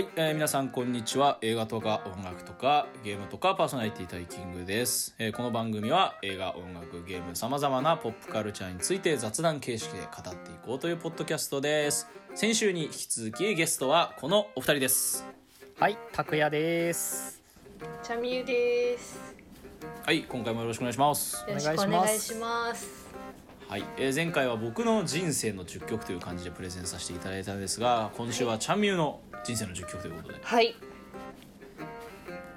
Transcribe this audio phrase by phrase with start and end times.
[0.00, 15.22] はい、えー皆さんこんにちは映画とか音楽とかゲームとかパーソナリティタイキングです、えーこの番組は映画音楽ゲームさまざまなポップカルチャーについて雑談形式で語っていこうというポッドキャストです先週に引き続きゲストはこのお二人です
[15.78, 17.42] はい、拓也です。
[18.02, 19.18] チャミユです。
[20.02, 23.10] はい今回もよろしくお願いしますよろしくお願いします。
[23.68, 30.38] はい、えー前回は僕の人生の10曲という感じでプレゼンさせていただいたんですが今週はチャンミューの人生の10曲ということで。
[30.42, 30.74] はい。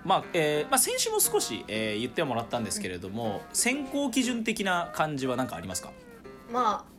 [0.06, 5.92] まあえーまあ、先週も少し、えー言ってはもらったんですけれども、選考基準的な感じは何かありますか？
[6.52, 6.94] まあ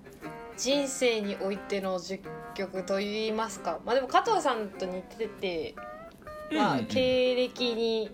[0.56, 2.20] 人生においての10
[2.54, 5.74] 曲といいますか、まあでも加藤さんと似てて、
[6.50, 6.86] まあうんうん。
[6.86, 8.10] 経歴に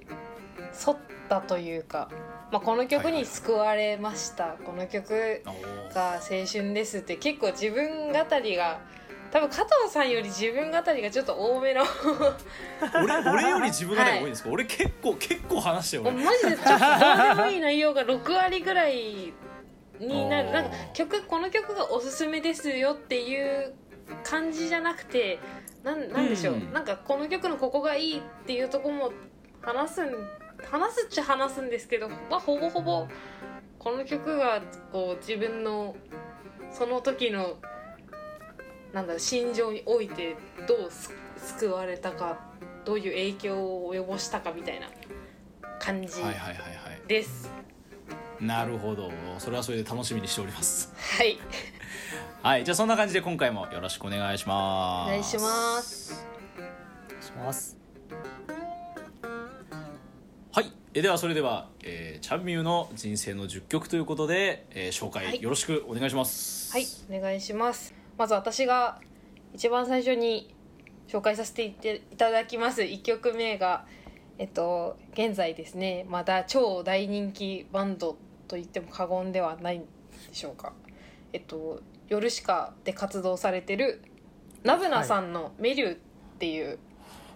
[0.86, 0.96] 沿っ
[1.28, 2.08] たというか、
[2.50, 4.56] まあこの曲に救われました。
[4.64, 5.44] この曲
[5.94, 8.80] が青春ですって結構自分語りが
[9.30, 11.84] 多分加藤さんより自分語りがちょっと多めの。
[13.04, 19.32] 俺俺より自分が多いんですか、俺結構結構話してよマ俺ジでちょっとどうでもいい内容が6割ぐらい
[20.00, 20.50] になる。
[20.50, 23.74] なんか曲この曲がおすすめですよっていう
[24.24, 25.38] 感じじゃなくて
[25.84, 26.72] なんなんでしょう、うん。
[26.72, 29.12] なんかこの曲のここがいいっていうとこも
[29.62, 30.10] 話すん
[30.70, 33.06] 話すっちゃ話すんですけど、まあ、ほぼほぼ
[33.78, 34.60] この曲が
[34.92, 35.94] こう自分の
[36.72, 37.56] その時の
[38.92, 41.10] なんだろう心情においてどうす
[41.58, 42.38] 救われたか
[42.84, 44.88] どういう影響を及ぼしたかみたいな
[45.78, 46.60] 感じはいはいはいは
[47.06, 47.50] です。
[48.40, 49.10] いなるほど。
[49.38, 50.92] それはそれで楽しみにしております。
[51.18, 51.38] はい、
[52.42, 52.64] はい。
[52.64, 55.08] じゃあそんな感じで今回もよろしくお願いします。
[55.08, 56.26] お願いします。
[56.56, 56.60] お
[57.12, 57.76] 願いします。
[60.52, 60.72] はい。
[60.94, 65.26] えではそれでは、えーチャンミューの人生の10曲ということで、えー紹はい。
[65.32, 66.72] 介よろしくお願いします。
[66.72, 67.99] はい、お願いします。
[68.20, 69.00] まず私が
[69.54, 70.54] 一番最初に
[71.08, 71.72] 紹介させてい
[72.18, 73.86] ただきます1曲目が、
[74.36, 79.84] えっと、現在ですねまだ超大人気バンドと言っても過言ではないで
[80.32, 80.74] しょうか。
[81.32, 84.02] えっと、ヨルシカで活動されてる
[84.64, 85.98] ナブナさんの「メリュー」っ
[86.38, 86.78] ていう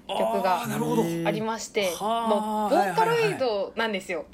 [0.06, 4.26] 曲がありまして、ボーカロイドなんですよ。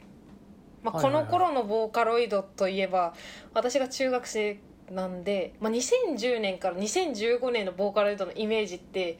[0.82, 3.14] まあ、この頃のボーカロイドといえば
[3.54, 4.58] 私が中学生
[4.90, 9.18] なんで、まあ、2010年から2015年のボーカロイドのイメージって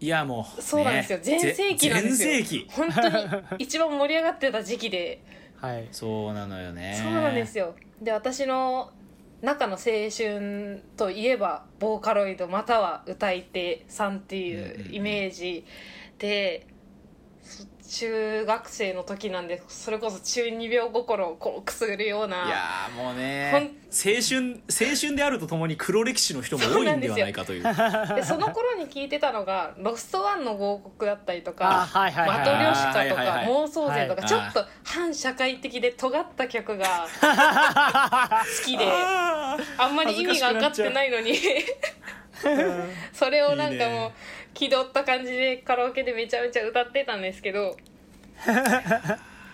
[0.00, 2.30] いやもうそうなんですよ、ね全盛期なんですよ。
[2.30, 2.68] 全盛期。
[2.70, 3.26] 本当に
[3.58, 5.20] 一番盛り上がってた時期で。
[5.56, 5.88] はい。
[5.92, 6.98] そうなのよね。
[7.02, 7.74] そうなんですよ。
[8.02, 8.92] で私の
[9.40, 15.64] 中の青春といえばボーカロイドまたは歌い手さんっていうイメージ
[16.18, 16.73] で、そ
[17.86, 27.62] 中学生の時なんでそれこそ中二病心をこうくすぐるようないやーもうね青春青春であるとともに黒歴史の人も多いんではないかという。
[27.62, 32.38] でその頃に聞いてたのが「ロストワンの合国」だったりとあ、かはいはいはい。
[32.38, 33.46] マトリョシカとかはいはいはい。
[33.46, 34.28] 妄想勢とかはい。
[34.28, 41.38] ちょっと反社会的で尖った曲が好きでああんまり意味が分かってないのに
[43.12, 44.12] それをなんかもう
[44.52, 47.76] 気取った感じでカラオケでめちゃめちゃ歌ってたんですけど。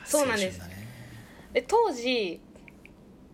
[0.04, 0.58] そうなんです。
[0.60, 0.80] ね
[1.52, 2.40] で当時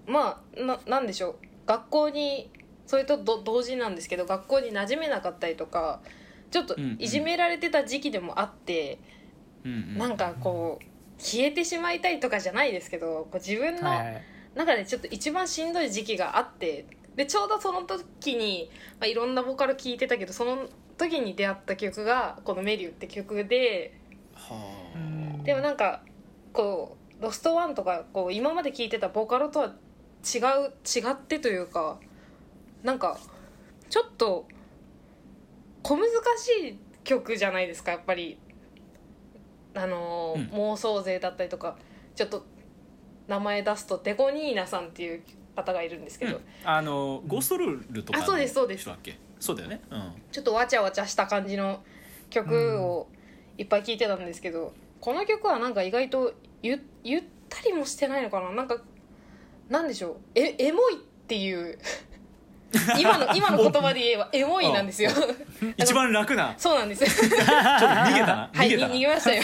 [0.07, 1.35] まあななんでしょう。
[1.67, 2.51] 学校に
[2.87, 6.01] それとど同時なんですけど学校に馴染めなかったりとか
[6.51, 8.99] ちょっといじめられてた時期でもあって、
[9.65, 9.99] うんうん。
[9.99, 10.85] なんかこう
[11.21, 13.91] 消えてしまいたいとかじゃないですけどこう自分の。
[14.57, 20.69] 中でちょっと一番しんどい時期があってでちょうどその時に、まあ、いろんなボーカル聴いてたけどその
[20.99, 23.99] 時に出会った曲がこの「メリュー」って曲で
[24.35, 24.55] は
[24.95, 24.99] あ。
[24.99, 26.03] うんでもなんか
[26.53, 31.99] こう「ロストワンとかこう今まで聴いてたボーカルとは違う違ってというか
[32.83, 33.19] なんか
[33.89, 34.47] ちょっと
[35.83, 38.39] 小難しい曲じゃないですかやっぱり。
[39.75, 40.73] あのーうん。
[40.73, 41.77] 妄想勢だったりとか
[42.15, 42.45] ちょっと
[43.29, 45.23] 名前出すとデコニーナさんっていう
[45.57, 46.43] 方がいるんですけど、うん。
[46.65, 48.83] あのゴーストルールとかあそうですそうです。
[48.83, 49.19] 人だっけ？
[49.41, 49.81] そうだよね。
[49.91, 50.13] うん。
[50.31, 51.83] ちょっとわちゃわちゃした感じの
[52.31, 53.09] 曲を
[53.59, 58.53] いっぱい聴いてたんですけど、この曲はなんか意外とゆゆったりもしてないのかな？
[58.53, 58.77] なんか
[59.69, 60.17] なんでしょう？
[60.35, 61.79] えエモいっていう。
[62.99, 65.11] 今の今の言葉で言えばエモいなんですよ。
[65.79, 66.53] 一番楽な。
[66.59, 67.05] そうなんです。
[67.05, 68.51] よ ちょっと逃げたな。
[68.53, 69.43] はいに逃げましたよ。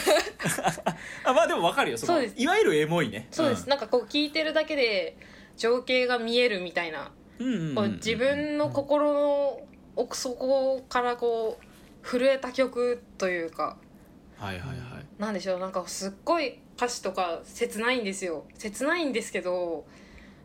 [1.25, 2.05] あまあでも分かるよの。
[2.05, 2.35] そうです。
[2.37, 3.29] いわゆるエモいね。
[3.31, 5.17] そうです、なんかこう聴いてるだけで
[5.57, 9.61] 情景が見えるみたいな、うんうんうんうんこう自分の心の
[9.97, 13.77] 奥底からこう震えた曲というか。
[14.37, 14.79] はいはいはい。
[15.19, 15.59] なんでしょう。
[15.61, 18.45] なんかすっごい歌詞とか切ないんですよ。
[18.55, 19.85] 切ないんですけど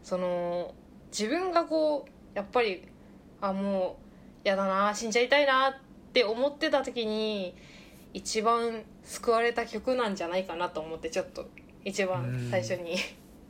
[0.03, 0.73] その
[1.11, 2.83] 自分がこうやっぱり
[3.41, 3.97] あも
[4.43, 5.73] うやだな死んじゃいたいなっ
[6.13, 7.55] て思ってた時に
[8.13, 11.49] 一番救われた曲なんじゃないかなと思ってちょっと。
[11.85, 12.97] 一番最初に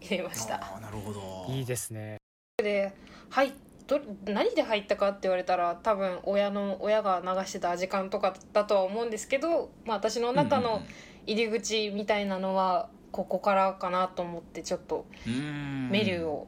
[0.07, 0.56] 入れました。
[0.56, 1.45] ああなるほど。
[1.50, 2.18] いいですね。
[2.57, 2.94] で
[3.30, 3.51] 入っ
[3.88, 10.81] ど何で入ったかって言われたら多分親の親が流してた時間とかだとは思うんですけど、まあ、私の中の
[11.25, 16.48] 入り口みたいなのはここからかなと思ってちょっとメニューを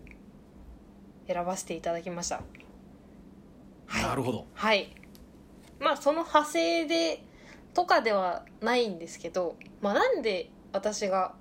[1.28, 2.42] 選ばせていただきました。
[3.88, 4.04] はい。
[4.04, 4.46] なるほど。
[4.54, 4.94] はい。
[5.80, 7.24] まあその派生で
[7.74, 11.34] とかではないんですけど、まあ、なんで私が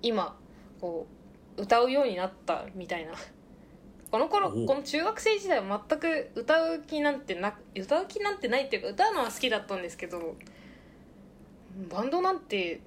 [0.00, 0.38] 今
[0.80, 1.21] こう
[1.56, 3.12] 歌うようになったみたいな。
[4.10, 10.36] この頃この中学生時代は全く歌う気なんてな歌う気なんてないっていうか歌うのは好きだったんですけど
[11.90, 12.82] バンドなんて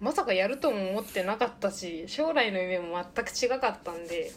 [0.00, 4.32] まさかやるとも思ってなかったし将来の夢も全く違かったんで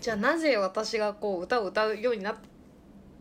[0.00, 2.36] じゃあなぜ私がこう歌を歌うようになっ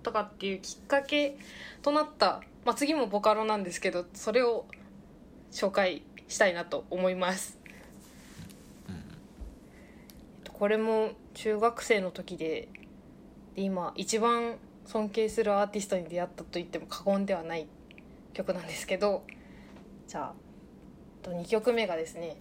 [0.04, 1.38] たかっていうきっかけ
[1.82, 4.66] となった、まあ、次もボカロなんですけどそれを
[5.52, 7.58] 紹介したいなと思います、
[8.90, 8.96] えっ
[10.44, 12.70] とこれも中学生の時で
[13.56, 17.66] で今一番尊敬するアーティストに出会ったと言っても過言ではない
[18.34, 19.24] 曲なんですけど
[20.08, 20.34] じゃあ
[21.24, 22.38] と2曲目がですね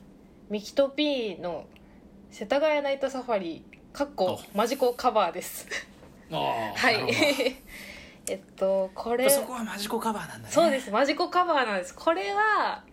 [0.51, 1.65] ミキトピーの
[2.31, 5.67] 「世田谷ナイトサファリ」かっこマジコカバーです。
[6.31, 7.57] はい。
[8.29, 10.53] えっとこれそこはマジコカバーなんだね。
[10.53, 11.95] そうですマジコカバーなんです。
[11.95, 12.85] これは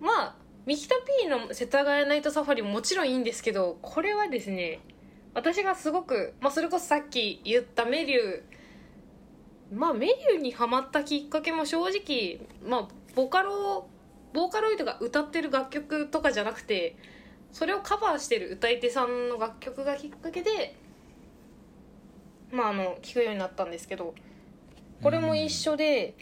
[0.00, 4.80] まあミキトピーの「世田谷ナイトサファリ」ももちろんいいんですけどこれはですね
[5.32, 8.42] 私がすごく、まあ、それこそさっき言ったメリュー
[9.72, 13.88] まあメリューにハマったきっかけも正直まあボカロ
[14.34, 16.96] ボーカロイドが歌ってる楽曲とかじゃなくて
[17.50, 20.76] それをカバーしてる歌い手さんの楽曲がきっかけで
[22.52, 24.14] まああの聴くようになったんですけど
[25.02, 26.14] これも一緒で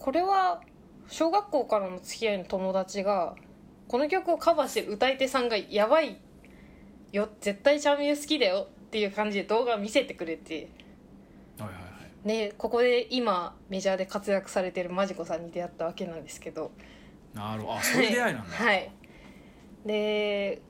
[0.00, 0.60] これは
[1.06, 3.36] 小学校からの付き合いの友達が
[3.88, 6.18] この曲をカバーしてる歌い手さんがやばい
[7.12, 10.68] よ絶対チャンミュー好きだよっていう感じで動画を見せてくれて
[11.58, 11.80] はいはいは
[12.24, 12.28] い。
[12.28, 16.70] でここで今メジャーで活躍されてるマジコさんに出会ったわけなんですけど。
[17.34, 17.74] なるほど。
[17.74, 18.90] あそういう出会いなんだ、はい。
[19.84, 20.62] で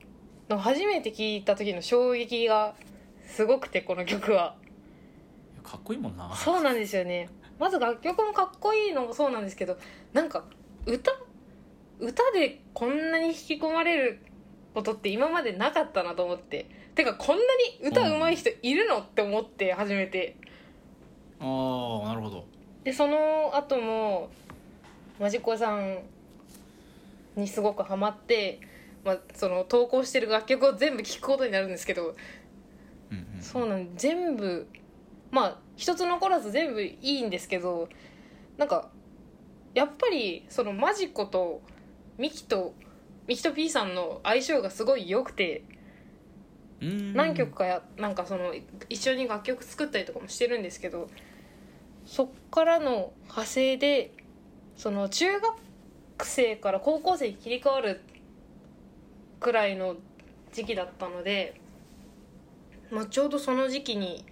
[0.49, 2.75] 初めて聞いた時の衝撃が
[3.25, 4.55] すごくてこの曲は。
[5.63, 6.33] かっこいいもんな。
[6.35, 7.29] そうなんですよね。
[7.59, 9.77] まず楽曲もかっこいいのもそうなんですけど
[10.11, 10.43] なんか
[10.85, 11.11] 歌
[11.99, 14.19] 歌でこんなに引き込まれる
[14.73, 16.65] ことって今までなかったなと思って。
[16.95, 17.43] てかこんな
[17.81, 20.35] に歌うまい人いるのって思って初めて。
[21.39, 22.45] ああなるほど。
[22.83, 24.29] でその後も
[25.19, 25.99] マジコさん
[27.35, 28.59] にすごくハマって、
[29.03, 32.15] まあ、その投稿してる楽曲を全部聴くことになるんですけど
[33.11, 34.67] うんうんそうなん全部
[35.31, 37.89] まあ一つ残らず全部いいんですけど
[38.57, 38.89] なんか
[39.73, 41.61] やっぱりそのマジコと
[42.17, 42.73] ミキと
[43.27, 45.63] ミキと P さんの相性がすごい良くて
[46.81, 47.13] うん。
[47.13, 48.53] 何曲かやなんかその
[48.89, 51.09] 一緒に楽曲作ったりとかもしてるんですけど
[52.05, 54.13] そっからの派生で
[54.75, 55.53] その中学
[56.23, 58.01] 生から高校生に切り替わる
[59.39, 59.95] くらいの
[60.51, 61.59] 時期だったので、
[62.91, 64.25] まあ、ちょうどその時期に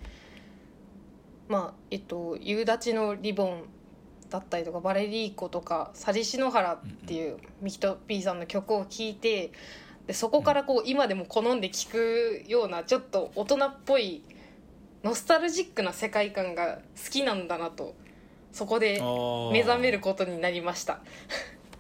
[1.48, 3.64] まあえっと夕立のリボン
[4.32, 9.52] だったりとかバレリーコとか「サリシノハラ」っていうミキと P さんの曲を聴いて
[10.08, 14.24] でそこからこう今でも好んで聴くようなちょっと大人っぽい
[15.04, 17.94] ノスタルジックな世界観が好きなんだなと
[18.54, 19.02] そこで
[19.52, 21.02] 目覚めることになりました。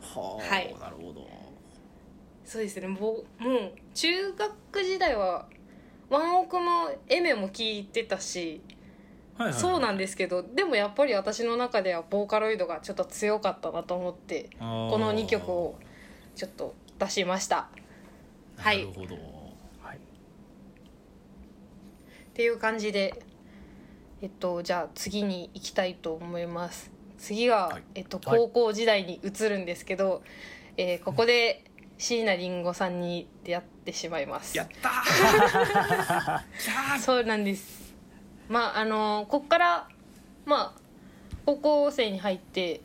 [0.02, 1.28] はあ、はいなるほど。
[2.44, 2.88] そうですね。
[2.88, 5.48] もうもう中学時代は
[6.10, 8.62] ワンオクのエメも聴いてたし
[9.44, 9.54] はいはい。
[9.54, 15.76] はいそうなんですけどでもやっぱり私の中ではボーカロイドがちょっと強かったなと思ってここの2曲を
[16.36, 17.68] ちょっと出しました。
[18.58, 18.86] はい。
[18.86, 19.16] なるほど。
[19.84, 19.98] はい。
[19.98, 20.00] っ
[22.34, 23.24] ていう感じで
[24.22, 26.92] えっとじゃあ次に行きたいと思います。
[27.18, 27.84] 次は、はい。
[27.96, 30.24] えっと、はい高校時代に移るんですけど、
[30.78, 31.64] えーここで
[31.98, 34.58] 椎名林檎さんに出会ってしまいます。
[34.58, 34.92] やった
[37.00, 37.81] そうなんです
[38.52, 39.88] まああのこっから
[40.46, 40.80] まあ
[41.46, 42.82] 高校生に入って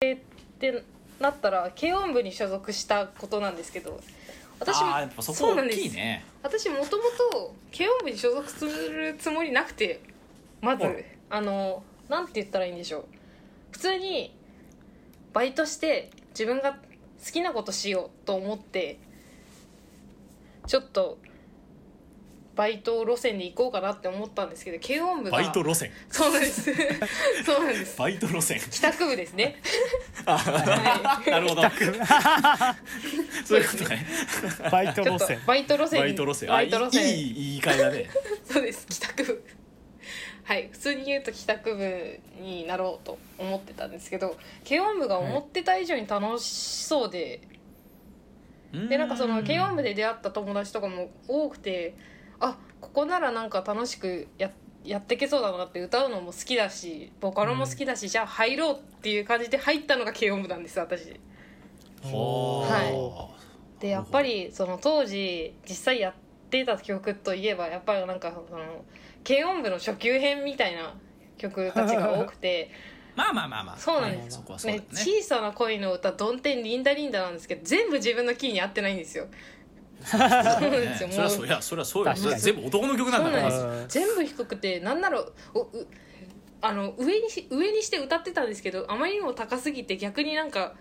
[0.00, 0.20] えーっ
[0.58, 0.82] て
[1.20, 4.00] なったら軽音部に所属したことなんですけど
[4.58, 5.78] 私もあーやっぱそこ大そうなんです。
[5.78, 6.24] きいね。
[6.42, 10.00] 私もともと軽音部に所属するつもりなくて
[10.62, 11.04] まずはい。
[11.28, 13.04] あのなんて言ったらいいんでしょう。
[13.72, 14.34] 普通に
[15.34, 16.78] バイトして自分が好
[17.30, 18.98] きなことしようと思って
[20.66, 21.18] ちょっと
[22.56, 25.38] バイト路線で行こうかなって思ったんですけど軽音部が。
[25.38, 25.90] バイト路線？
[26.10, 26.72] そうなんです。
[27.44, 27.98] そうなんです。
[27.98, 28.60] バイト路線？
[28.60, 29.56] 帰宅部ですね。
[30.26, 31.62] なるほど。
[33.44, 34.06] そういうことね。
[34.70, 35.40] バイト路線。
[35.46, 36.00] バイト路線。
[36.00, 36.48] バイト路線。
[36.48, 37.08] バあいいイト路線。
[37.08, 38.10] いい言い換えだね。
[38.44, 38.86] そうです。
[38.86, 39.44] 帰宅部。
[40.44, 40.68] はい。
[40.72, 44.36] 普通に言うと帰宅部になろうと思ってたんですけど
[44.68, 47.40] 軽音部が思ってた以上に楽しそうで、
[48.88, 51.94] でなんかその軽音部で出会った友達とかも多くて
[52.40, 54.50] あここならなんか楽しくや
[54.84, 61.20] やってけそうだなって歌うのも好きだしボカロも好きだし、じゃあ入ろうっていう感じで入ったのが軽音部なんです私。
[62.02, 63.30] は
[63.78, 66.14] でやっぱりその当時実際やっ
[66.50, 68.84] てた曲といえばやっぱりなんかその
[69.26, 70.94] 軽音部の初級編みたいな
[71.36, 72.70] 曲たちが多くて。
[73.16, 73.76] まあまあまあまあ。
[73.76, 74.40] そうなんです。
[74.66, 74.74] ね。
[74.78, 79.26] ね小さな恋の歌「どんてんリンダリンダ」なんですけど全部自分のキーに合ってないんですよ
[80.04, 81.08] そうですよ。
[81.10, 81.46] そりゃそう。
[81.46, 82.12] いやそりゃそうよ。
[82.12, 82.40] 確かに。
[82.40, 83.86] 全部男の曲なんだから。
[83.88, 85.20] 全部低くてなんなら
[85.54, 85.86] おう
[86.62, 90.74] あの上にし上にして歌ってたんですけどあまりにも高すぎて逆になんか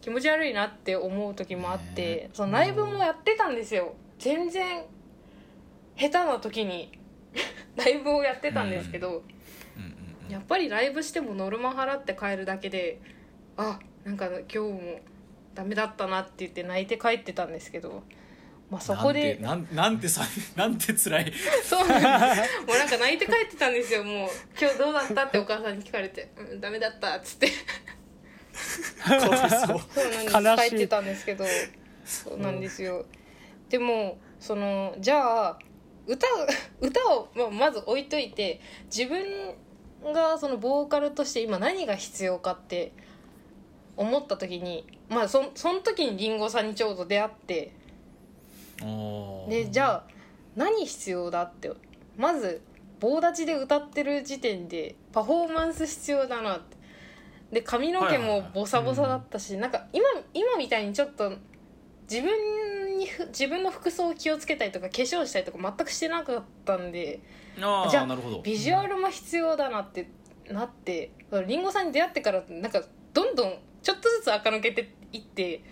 [0.00, 3.94] 気持ち悪いなって思う時もあって、ねそのライブもやってたんですよ。
[4.18, 4.84] 全然
[5.96, 6.92] 下手な時に。
[7.76, 9.22] ライブをやってたんですけど、
[10.30, 13.00] やっぱりライブしてもノルマ払って帰るだけで
[13.56, 15.00] あなんか今日も
[15.54, 18.02] ダメだったなって言って泣いて帰ってたんですけど、
[18.70, 20.22] まあ、そこでなんてなんなんてさ
[20.56, 21.32] なんて辛い。
[21.62, 22.60] そうなんです。
[22.66, 24.02] もうなんか泣いて帰ってたんですよ。
[24.02, 24.30] もう
[24.60, 27.48] 今日どうだったってお母さんに聞かれて「うんダメだった」っつって。
[27.48, 27.54] そ
[29.16, 29.18] う。
[29.18, 30.70] そうなんです。
[30.70, 31.44] 帰ってたんですけど。
[32.06, 33.04] そうなんですよ、
[33.68, 35.58] でもそのじゃあ
[36.06, 36.26] 歌
[36.80, 39.54] 歌を、まあ、まず置いといて自分
[40.12, 42.92] がそのボーカルとして今何が必要かって
[43.96, 47.72] 思った時にまあそその時にりんごさんにちょうど出会って
[49.48, 50.04] でじゃあ
[50.54, 51.72] 何必要だって。
[52.16, 52.62] まず
[52.98, 56.76] 棒立ちで歌ってる時点でパフォーマンス必要だなって。
[57.52, 58.50] で髪の毛もはいはいはい。
[58.54, 60.04] ボサボサだったし、なんか今
[60.34, 61.32] 今みたいにちょっと
[62.10, 67.20] 自分にふ自分の服装を気をつけたりとか化粧したりとか全くしてなかったんで
[67.60, 70.08] あじゃあビジュアルも必要だなって
[70.48, 71.10] なって
[71.46, 75.62] りんごさんに出会ってからなんかどんどんちょっとずつ垢抜けていって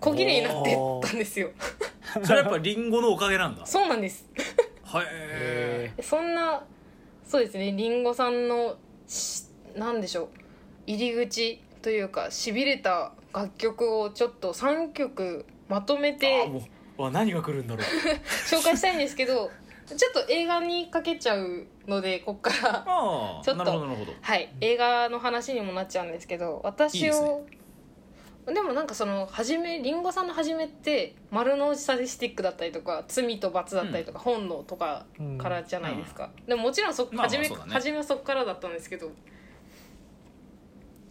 [0.00, 0.76] 小綺麗になってっ
[1.10, 1.50] たんですよ。
[2.22, 3.66] それはやっぱリンゴのおかげなんだ。
[3.66, 4.28] そうなんです。
[4.84, 6.62] はいえそんな
[7.24, 8.76] そうですねりんごさんの
[9.08, 10.28] しなんでしょう。
[10.86, 16.62] 入り口というかしびれた楽曲をちょっと3曲まとめあてーも
[16.98, 17.86] うわ何が来るんだろう。
[18.48, 19.50] 紹介したいんですけど
[19.86, 22.84] ちょっと映画にかけちゃうのでこっから。
[22.86, 23.86] ああちょっと。
[24.20, 27.44] はい映画の話にもなっちゃうんですけど私を
[28.46, 37.72] でもなんかその初めりんごさんの初めって「丸の内サディスティック」だったりとか「罪と罰」だったりとか、本能とかーからじゃないですか、でももちろんそまあまあ初め、そうだね。
[37.72, 39.10] 初めはそこからだったんですけど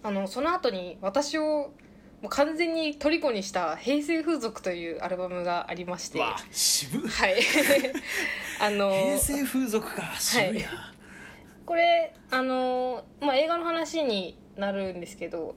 [0.01, 1.43] あのその後に私を
[2.21, 7.35] もう完全に虜にした「平成風俗」というアルバムがありましてうわ渋いはい
[8.61, 10.93] あの平成風俗か渋いな、
[11.65, 15.55] これあの、まあ、映画の話になるんですけど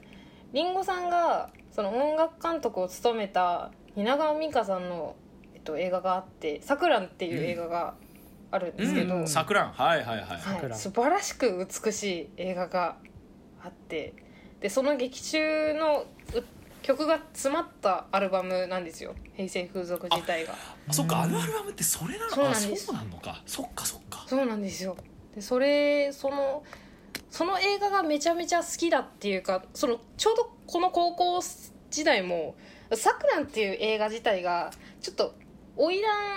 [0.52, 5.14] りんごさんがその音楽監督を務めた蜷川美香さんの、
[5.54, 7.94] えっと、映画があって「さくらん」っていう映画が
[8.50, 10.40] あるんですけど、うん、さくらんはいはいはい、はい。
[10.40, 12.96] 桜素晴らしく美しい映画が
[13.62, 14.12] あって
[14.58, 16.06] でその劇中のう
[16.82, 19.14] 曲が詰まったアルバムなんですよ。
[19.34, 20.54] 平成風俗自体が。
[20.88, 21.20] あそっか。
[21.20, 22.30] あのアルバムってそれなの？
[22.32, 22.82] そうなんです。
[22.82, 23.42] あそうなのか。
[23.46, 24.24] そっかそっか。
[24.26, 24.96] そうなんですよ。
[25.32, 26.64] でそれその
[27.30, 31.40] その映画がめちゃめちゃ好きだっていうかそのちょうどこの高校
[31.90, 32.54] 時代も
[32.94, 34.70] 「さくらん」っていう映画自体が
[35.00, 35.34] ちょっと
[35.76, 35.92] 花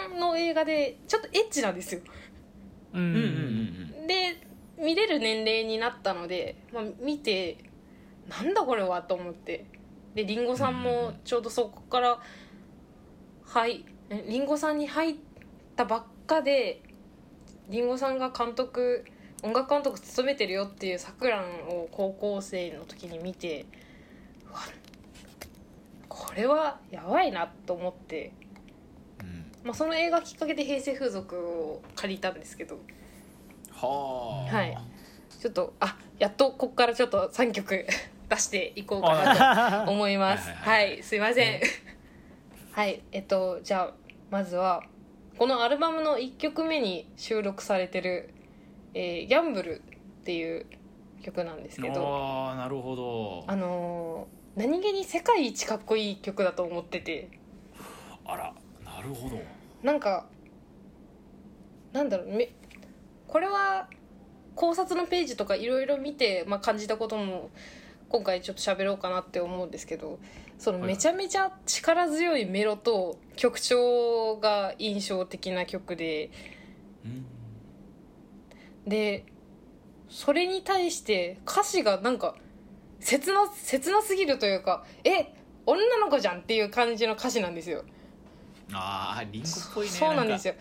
[0.10, 2.02] 魁の映画でちょっとエッチなんですよ。
[2.94, 4.08] ううんうんうん。
[4.08, 4.38] で
[4.78, 7.58] 見れる年齢になったので、まあ、見て
[8.28, 9.66] なんだこれはと思って。
[10.14, 12.20] でりんごさんもちょうどそこから
[13.46, 15.16] はいえりんごさんに入っ
[15.76, 16.84] たばっかで
[17.70, 19.06] りんごさんが監督
[19.44, 23.66] 音楽監督務めてるよっていうさくらんを高校生の時に見て
[24.50, 24.60] うわ
[26.32, 28.34] これはやばいなと思って、
[29.22, 29.46] うん。
[29.64, 32.80] まあ、その映画きっかけで平成風俗を借りたんですけど。
[33.72, 34.56] はあ。
[34.56, 34.78] はい。
[35.40, 37.88] ちょっとあやっとここからちょっと3曲
[38.30, 40.50] 出していこうかなと 思います。
[40.50, 41.62] はいははいすいません。
[42.72, 43.94] はいえっとじゃあ
[44.30, 44.84] まずは
[45.38, 48.34] このアルバムの1曲目に収録されてる
[48.94, 49.82] 「えーギャンブル」
[50.22, 50.66] っていう
[51.22, 53.44] 曲なんですけどああなるほど。
[53.48, 57.30] あのー何気に世界一かっこいい曲だと思ってて。
[58.26, 59.40] あらなるほど。
[59.82, 60.28] なんか
[61.94, 62.52] なんだろうめ
[63.28, 63.88] これは
[64.56, 67.50] 考察のページとかいろいろ見て、まあ、感じたことも
[68.10, 70.20] 今回ちょっと喋ろうかなって思うんですけど
[70.58, 76.30] そのめちゃめちゃ力強いメロと曲調が印象的な曲で
[77.06, 77.26] うん
[78.86, 79.26] で
[80.10, 82.36] それに対して歌詞がなんか
[83.00, 85.34] 切な切なすぎるというかえ
[85.66, 87.84] 女の子じゃんっていう感じの歌詞なんですよ。
[88.74, 90.54] ああリンゴっぽいねそうなんですよ。
[90.54, 90.60] よ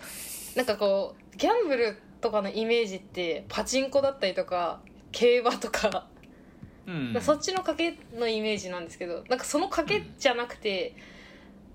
[0.56, 4.80] なんかこうギャンブルとかのイメージってパチンコだったりとか
[5.12, 6.06] 競馬とか、
[6.86, 7.16] うん。
[7.20, 10.94] そっちの賭けのイメージなんですけどなんかその賭けじゃなくて、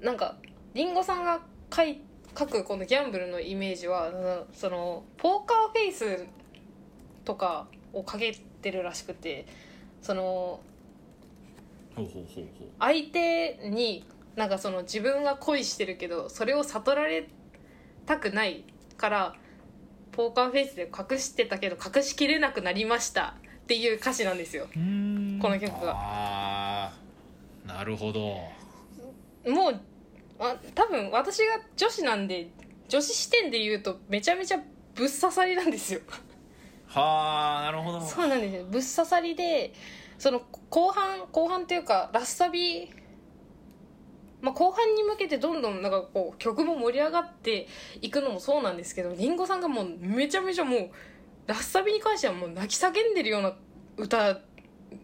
[0.02, 0.36] なんか
[0.74, 1.42] りんごさんが
[1.74, 2.00] 書い
[2.38, 6.25] 書くこのギャンブルのイメージはうんそのポーカーフェイス
[7.24, 9.46] とかをかけてるらしくて
[10.01, 10.60] その
[11.96, 12.46] ほうほうほうほう。
[12.80, 17.27] 相手になんかその自分が恋してるけどそれを悟られ
[18.06, 18.65] たくない
[18.98, 19.36] から
[20.12, 24.68] ポーカーフェイスで隠してたけど隠しきれなくなりましたっていう歌詞なんですよ。
[24.75, 25.39] うん。
[25.42, 25.94] この曲が。
[25.96, 26.92] あ
[27.65, 28.20] あなるほど。
[29.51, 29.80] もう
[30.39, 32.50] あ多分私が女子なんで
[32.88, 34.58] 女子視点で言うとめちゃめちゃ
[34.94, 36.01] ぶっ刺さりなんですよ。
[36.88, 38.01] はあなるほど。
[38.01, 38.63] そうなんですよ。
[38.65, 39.74] ぶっ刺さりで
[40.18, 42.89] その後半後半っていうかラスサビ、
[44.42, 47.68] まあ、後半に向けてどんどんなんかこう曲も盛り上がって
[48.01, 50.89] いくのもそうなんですけどりんごさんがもうめちゃめちゃもう
[51.48, 53.54] ラスサビに関してはもう泣き叫んでるような
[53.98, 54.39] 歌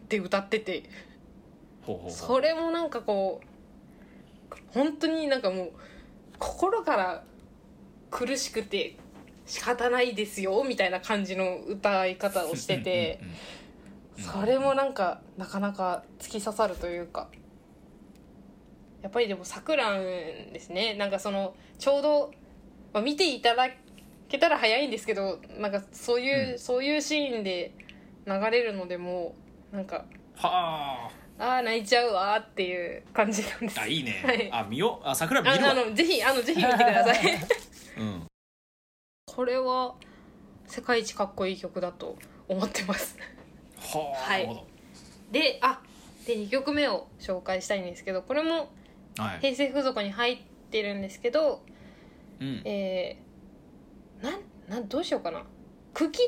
[0.08, 0.84] で歌ってて。
[1.82, 2.10] ほうほうほう。
[2.10, 3.46] それもなんかこう
[4.68, 5.72] 本当になんかもう
[6.38, 7.24] 心から
[8.10, 8.96] 苦しくて
[9.46, 13.20] 仕方ないですよみたいな感じの歌い方をしてて。
[14.18, 17.28] それもなんかなかなか突き刺さるというか
[19.02, 20.02] やっぱりでもさくらん
[20.52, 20.94] ですね。
[20.94, 22.30] なんかそのちょうど、
[22.92, 23.68] まあ、見ていただ
[24.28, 26.58] けたら早いんですけどなんかそういう、うん。
[26.58, 27.74] そういうシーンで
[28.26, 29.34] 流れるのでも
[29.72, 30.04] うなんか
[30.36, 33.78] はああ泣いちゃうわーっていう感じなんです。
[33.80, 34.50] ああいいね、はい。
[34.52, 35.08] あ見よう。
[35.08, 35.68] あ桜見るわ。
[35.68, 37.38] ああのぜひ あのぜひ見てください。
[37.98, 38.26] うん。
[39.26, 39.94] これは
[40.66, 42.16] 世界一かっこいい曲だと
[42.48, 43.16] 思ってます。
[43.78, 44.64] はあ、はい。
[45.30, 45.80] であ
[46.26, 48.70] で2曲目を紹介したいんですけどこれも
[49.40, 50.38] 平成風俗に入っ
[50.70, 51.64] てるんですけど
[52.40, 55.44] うん、えー、なんなんどうしようかな
[55.94, 56.22] 「茎」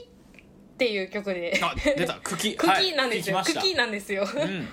[0.74, 1.60] っていう曲で。
[1.62, 2.14] あ出た。
[2.20, 4.26] 茎茎 なんですよ、はい、なんですよ。
[4.26, 4.68] たうん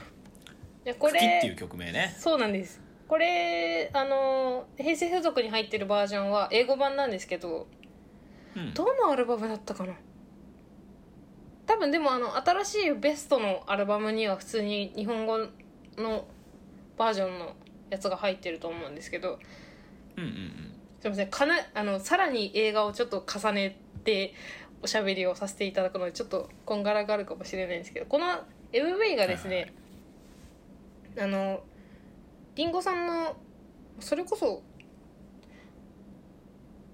[0.84, 2.16] でこ茎っていうれ曲名ね。
[2.18, 2.82] そうなんです。
[3.08, 7.68] これあの平成風俗に入ってるバージョンは英語版なんですけど
[8.56, 8.74] うん。
[8.74, 9.94] どのアルバムだったかな？
[11.68, 15.38] 多分でもあの新しいベストのアルバムには普通に日本語
[15.98, 16.26] の
[16.98, 17.54] バージョンの
[17.90, 19.40] やつが入ってると思うんですけど
[20.18, 20.72] うんうんうん。
[21.00, 21.30] すいません。
[21.30, 24.34] かなあのさらに映画をちょっと重ねて
[24.82, 28.26] おしゃべりをさせていただくのでちょっとこんがらがるかもしれないんですけどこの
[28.74, 29.74] MV がですね、はいはい
[31.20, 31.64] あの
[32.56, 33.36] りんごさんの
[34.00, 34.62] それこそ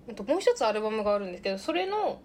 [0.09, 2.21] あともう一つアルバムがあるんですけどそれの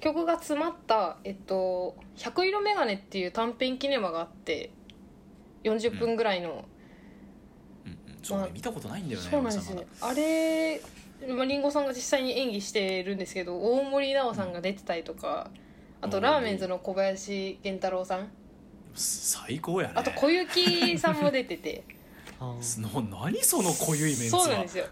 [0.00, 4.70] 曲が詰まった「えっと、100色メガネ」っていう短編キネマがあって
[5.62, 6.56] 40分ぐらいの、うん。
[6.56, 6.64] うん
[8.22, 10.80] そうねまあ見たことないんだよねそうなんですねあれ
[11.28, 15.50] まありんごさんが実際に演技してるんですけど大森奈緒さんが出てたりとか、
[16.00, 18.28] あとうんラーメンズの小林源太郎さん
[18.94, 19.94] 最高やね。
[19.96, 21.84] あと小雪さんも出てて。
[22.42, 22.48] な
[23.22, 24.42] 何その濃ゆいメンツは？
[24.42, 24.86] そうなんですよ。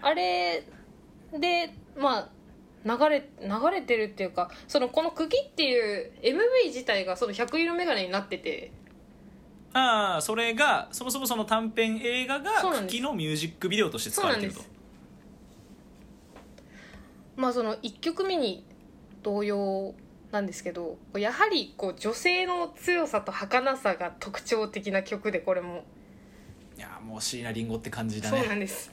[0.00, 0.64] あれ
[1.32, 2.28] でまあ
[2.84, 8.70] 流れ流れてるっていうかそのこの「茎」っていう MV 自体がその100色眼鏡になってて。
[9.76, 14.60] ああそれがそもそもその短編映画が茎のミュージックビデオとして使われてると。
[17.34, 18.64] まあその1曲目に
[19.24, 19.94] 同様
[20.34, 25.84] なんですけどやはりこう女性の強さと儚さが特徴的な曲でこれも。
[26.76, 28.92] いやもう椎名林檎って感じだそうなねんです。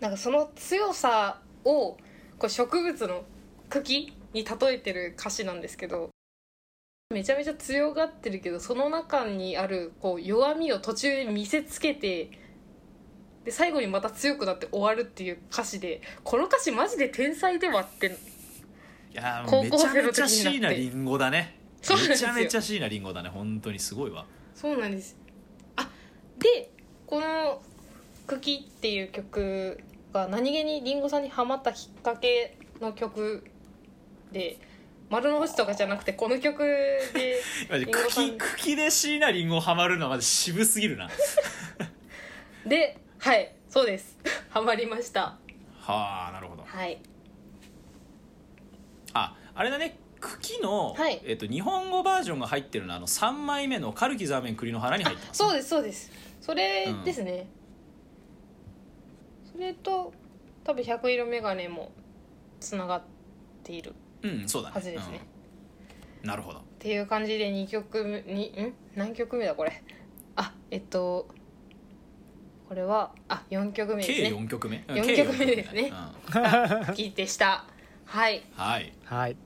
[0.00, 1.98] なんかその強さを
[2.38, 3.24] こう植物の
[3.68, 6.08] 茎に例えてる歌詞なんですけど
[7.10, 12.30] めちゃめちゃ強がってるけどその中にあるこう弱みを途中で見せつけて
[13.44, 18.16] で最後にまた強くなって終わるっていう歌詞でこの歌詞マジで天才ではって
[19.12, 23.28] いや高めちゃめちゃ椎名林檎だねめちゃめちゃ椎名林檎だね。
[23.28, 24.26] 本当にすごいわ。
[24.54, 25.16] そうなんです
[25.76, 25.88] あ
[26.38, 26.70] で
[27.06, 27.62] この
[28.26, 29.80] 「茎」っていう曲
[30.12, 33.44] が何気にりんごさんにハマったきっかけの曲
[34.32, 34.58] で
[35.08, 36.62] 丸の内とかじゃなくてこの曲
[37.14, 37.40] で
[37.70, 41.08] 茎茎で椎名林檎ハマるのはまず渋すぎるな。
[42.66, 44.18] ではいそうです。
[44.50, 45.38] ハマりました。
[45.80, 46.64] はあなるほど。
[46.66, 46.98] はい
[49.58, 51.20] ああれだね茎の、はい。
[51.24, 56.12] えっと日本語バージョンが入ってるのはあの3枚目の「カルキザーメン栗の花」に入ってます、そうですそうです。
[56.40, 57.46] それですね、
[59.52, 60.12] それと
[60.64, 61.92] 多分百色眼鏡も
[62.60, 63.02] つながっ
[63.64, 64.74] ているうんそうだね。
[64.74, 65.20] はずですね、
[66.22, 66.28] うん。
[66.28, 66.58] なるほど。
[66.60, 68.74] っていう感じで2曲目にん？
[68.94, 69.82] 何曲目だこれ？
[70.36, 71.28] あえっと
[72.68, 74.84] これはあ4曲目です計ね4曲目。
[74.88, 75.92] 四曲目ですね。
[75.92, 76.42] うん。
[76.94, 77.64] 聞いてした。
[78.04, 78.42] はい。
[78.52, 78.92] はい。
[79.04, 79.36] はい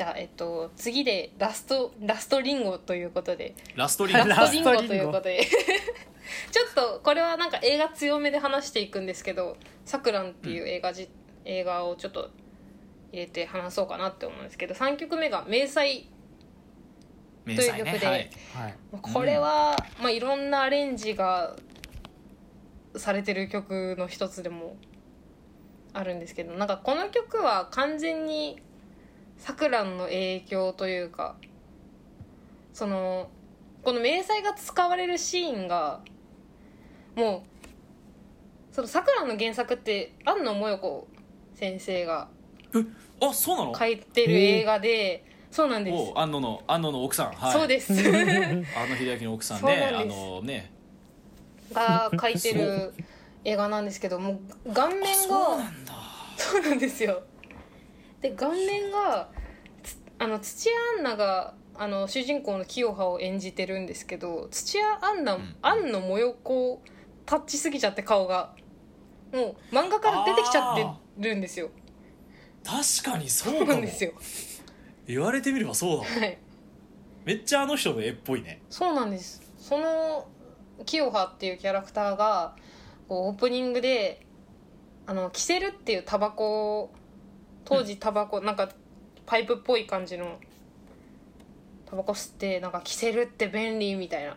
[0.00, 3.54] じゃあえっと次でラストラストリンゴということで。
[3.76, 4.24] ラストリンゴ。
[4.28, 5.44] ラストリンゴということで。
[6.50, 11.10] ちょっとこれはなんか映画強めで話していくんですけど「さくらん」っていう映画じ、
[11.44, 12.30] 映画をちょっと
[13.12, 16.08] 入れて話そうかなって思うんですけど3曲目が「迷彩。
[17.44, 17.98] 明という曲で。
[17.98, 21.56] 細ねはいこれは、まあ、いろんなアレンジが
[22.96, 24.78] されてる曲の一つでも
[25.92, 28.62] あるんですけどなんかこの曲は完全に
[29.40, 31.34] さくらんの影響というか
[32.74, 33.30] その
[33.82, 36.00] この迷彩が使われるシーンが
[37.16, 37.44] も
[38.72, 41.08] うそのさくらんの原作って庵野萌子
[41.54, 42.28] 先生が
[43.20, 43.74] あそうなの？
[43.76, 46.12] 書いてる映画でそうなんです。
[46.12, 47.92] お安野の安野の奥さん、はい、そうです。
[47.96, 50.16] 安野秀明の奥さんそうねんです。
[50.16, 50.72] のね。
[51.72, 52.94] が書いてる
[53.44, 55.94] 映画なんですけどもう顔面あそうがなんだ。
[56.36, 57.22] そうなんですよ
[58.20, 59.30] で顔面が
[59.82, 65.56] つあの土屋アンナがあの主人公の清葉を演じてるんですけど土屋アンナ、ん。
[65.62, 66.88] アンの模様こう
[67.24, 68.54] タッチすぎちゃって顔が。
[69.32, 70.86] もう漫画から出てきちゃって
[71.18, 71.70] るんですよ。
[72.64, 74.12] 確かにそそうなんですよ。
[75.06, 76.04] 言われてみればそうだわ。
[76.04, 76.38] はい。
[77.24, 78.60] めっちゃあの人の絵っぽいね。
[78.68, 79.40] そうなんです。
[79.58, 80.26] その
[80.84, 82.56] 清葉っていうキャラクターが
[83.08, 84.26] こうオープニングで
[85.06, 86.92] あのキセルっていうタバコ
[87.64, 88.70] 当時タバコ、なんか
[89.26, 90.38] パイプっぽい感じの
[91.86, 94.36] タバコ吸ってなんかキセルって便利みたいな。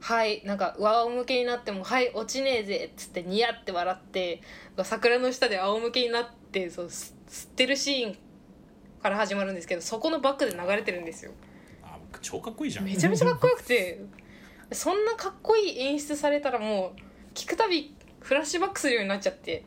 [0.00, 4.40] はいなんか上向けになっても「はい落ちねえぜ」っつってニヤって笑って
[4.82, 8.18] 桜の下で仰向けになってそう吸吸ってるシーン
[9.02, 11.32] から始まるんですけどそこのバックで流れてるんですよ。
[11.82, 12.86] あ超かっこいいじゃん。
[12.86, 14.00] めちゃめちゃかっこよくて
[14.72, 19.64] そんなかっこいい演出されたらもう聞くたびフラッシュバックするようになっちゃって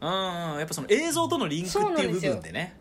[0.00, 0.08] うん
[0.58, 2.76] やっぱその映像とのリンクっていう部分でね。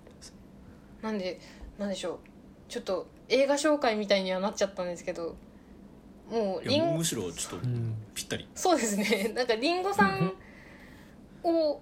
[1.01, 1.39] なんで
[1.77, 2.19] なんでしょう。
[2.67, 5.35] ちょっと映画紹介みたいにはなっちゃったんですけど
[6.29, 8.47] もうリンむしろちょっとうんぴったり。
[8.55, 9.31] そうですね。
[9.35, 10.33] なんかリンゴさん
[11.43, 11.81] を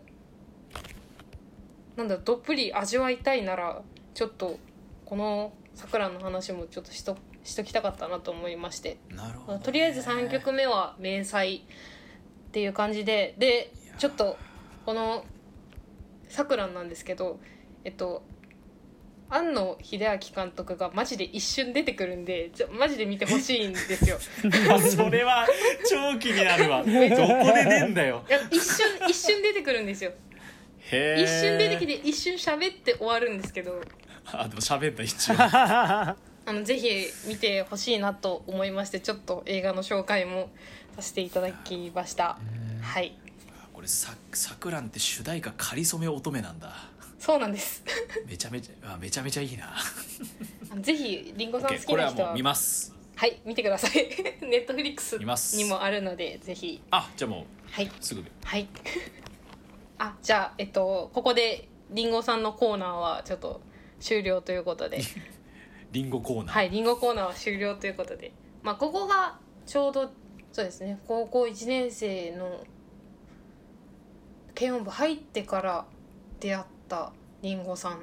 [1.96, 3.82] なんだろうどっぷり味わいたいなら
[4.14, 4.60] ちょっと
[5.06, 8.98] このさくらの話もちょっとしとしときたかったなと思いまして。
[9.10, 11.60] なるほどね、とりあえず3曲目は「明細」っ
[12.52, 14.38] ていう感じででちょっと
[14.92, 15.24] この
[16.28, 17.40] さくらんなんですけど
[17.86, 18.24] えっと
[19.30, 24.18] 庵野秀明監督がマジで一瞬出てくるんでちょマジで見てほしいんですよ。
[24.92, 25.48] それは
[25.90, 26.80] 超気になるわ。
[26.80, 28.26] どこで出んだよ。
[28.52, 30.12] 一瞬一瞬出てくるんですよ。
[30.82, 33.82] 一瞬出てきて一瞬喋って終わるんですけど。
[34.26, 35.36] あでも喋った一応。
[35.40, 36.16] あ
[36.48, 40.50] のぜひ見てほしいなと思いましてちょっと映画の紹介も
[40.98, 42.38] させていただきました。
[42.82, 43.21] はい
[43.82, 46.72] これささくらんって主題歌かりそめ乙女なんだ。
[47.18, 47.84] そうなんです。
[48.28, 49.74] めちゃめちゃあめちゃめちゃいいな。
[50.82, 52.94] ぜひりんごさん好きな人はこれはもう見ます。
[53.16, 54.08] はい見てください。
[54.48, 55.18] ネットフリックス
[55.58, 56.80] にもあるのでぜひ。
[56.92, 57.86] あじゃあもはい。
[57.86, 58.24] うすぐ。
[58.44, 58.68] はい。
[59.98, 63.62] あじゃあえっとここでりんごさんのコーナーはちょっと
[64.00, 65.00] 終了ということで。
[65.92, 68.32] リンゴコーナー、はいりんごコーナーは終了ということで。
[68.62, 70.14] まあここがちょうど
[70.52, 71.00] そうですね。
[71.08, 72.64] 高校1年生の
[74.62, 75.86] 軽音部入ってから
[76.40, 78.02] 出会ったりんごさん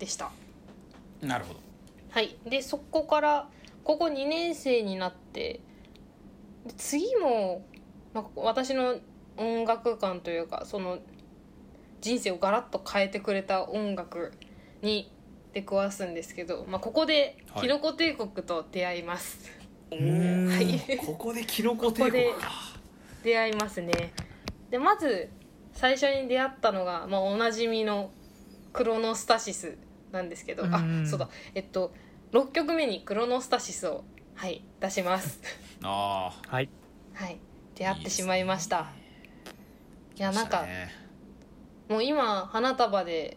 [0.00, 0.32] でした。
[1.22, 1.60] なるほど。
[2.10, 2.36] はい。
[2.44, 3.48] でそこから
[3.84, 5.60] 高校2年生になって
[6.66, 7.64] で次も
[8.14, 8.96] なんか私の
[9.36, 10.98] 音楽観というかその
[12.00, 14.32] 人生をガラッと変えてくれた音楽
[14.82, 15.12] に
[15.52, 17.62] 出くわすんですけど、まあ、ここで「はい。
[17.62, 19.38] キノコ帝国」と出会います、
[19.92, 20.98] おんはい。
[20.98, 22.50] ここでキノコ帝国か。
[23.22, 24.12] 出会いますね。
[24.68, 25.30] でまず
[25.76, 28.10] 最初に出会ったのが、まあ、おなじみの
[28.72, 29.78] 「クロノスタシス」
[30.10, 31.06] なんですけどあうん。
[31.06, 31.28] そうだ。
[31.54, 31.92] えっと
[32.32, 35.40] 6曲目に「クロノスタシスを」はい出します。
[35.82, 36.68] あはい。
[37.14, 37.38] はい。
[37.74, 38.90] 出会ってしまいました。
[40.16, 41.06] いやなんか、ね
[41.88, 43.36] もう今花束で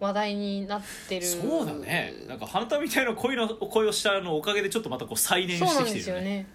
[0.00, 1.26] 話題になってる。
[1.26, 2.14] そうだね。
[2.26, 6.24] なんか花束みたいな恋の恋をしたのおかげでちょっとまたこう再燃そうなんしてきてるよね。
[6.24, 6.46] ですよね。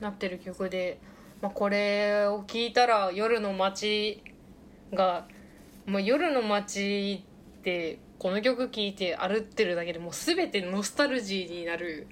[0.00, 1.00] なってる曲で、
[1.40, 4.22] まあ、これを聞いたら夜の街
[4.92, 5.26] が
[5.86, 7.24] もう夜の街
[7.62, 12.06] でこの曲聴いて歩ってるだけでもう全てノスタルジーになる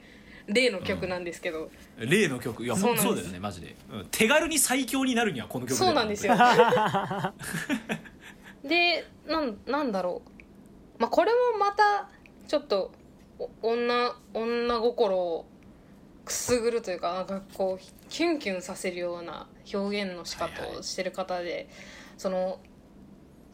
[0.47, 2.65] 例の曲なんですけど、例の曲？
[2.65, 4.09] いやそうそうだよねマジで、うん。
[4.11, 6.35] 手軽に最強になるにはこの曲だそうなんですよ。
[8.65, 10.31] でなんなんだろう。
[11.01, 12.11] まあこれもまた
[12.49, 12.91] ちょっと
[13.39, 15.47] お女女心を
[16.25, 21.69] くすぐるというかなんかこうキュンキュンさせるような表現の仕方をしてる方で、
[22.17, 22.61] その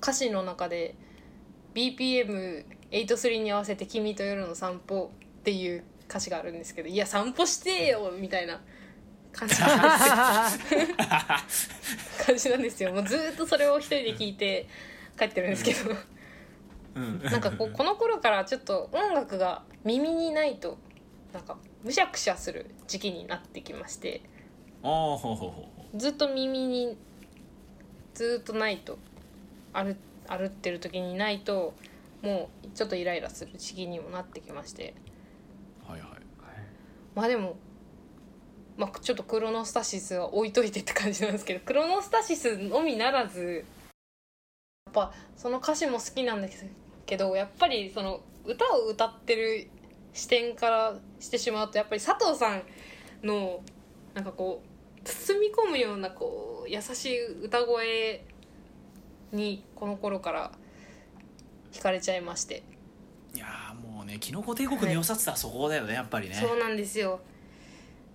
[0.03, 0.95] 歌詞の中で
[1.75, 8.61] BPM83 に合わせて「君と夜の散歩」っていう歌詞があるんですけど「いや散歩してよ」みたいな
[9.33, 10.81] 感じなんですよ。
[12.27, 14.69] 感じなんですよもうずーっとそれを一人で聞いて
[15.19, 15.95] 帰ってるんですけど、
[16.97, 17.23] うん。
[17.23, 20.79] なんかこうこの頃からちょっと音楽が耳にないと
[21.33, 24.21] なんかむしゃくしゃする時期になってきまして
[24.83, 26.97] ああほうほうほうほずっと耳に
[28.15, 28.99] ずっとないと
[29.73, 31.75] 歩歩ってる時にないと
[32.23, 34.95] もうちょっとイライラする時期にもなってきまして。
[35.87, 36.11] うはいはい。
[37.15, 37.57] まあでも、
[38.77, 43.65] まあ、ちょっとクロノスタシスは置いといてって感じなんですけどクロノスタシスのみならず
[44.87, 46.67] やっぱその歌詞も好きなんです
[47.07, 49.69] けどやっぱりその歌を歌ってる
[50.19, 52.63] 視点からしてしまうとやっぱり佐藤さん
[53.25, 53.61] の
[54.15, 58.25] なんかこう包み込むようなこう優しい歌声
[59.31, 60.51] にこの頃から
[61.71, 62.65] 惹かれちゃいまして。
[63.37, 66.35] いやーもうねキノコ帝国の良さってたらそこだよねやっぱりね。
[66.35, 67.21] そうなんですよ。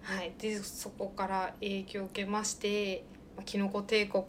[0.01, 0.33] はい。
[0.37, 3.05] でそこから影響を受けまして
[3.37, 4.25] まあキノコ帝国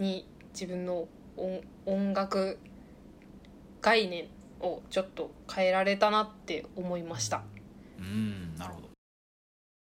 [0.00, 2.58] に自分の音音楽
[3.80, 4.26] 概念
[4.60, 7.42] をちょっと変えられたなって思いました。
[7.98, 8.80] うんなるほ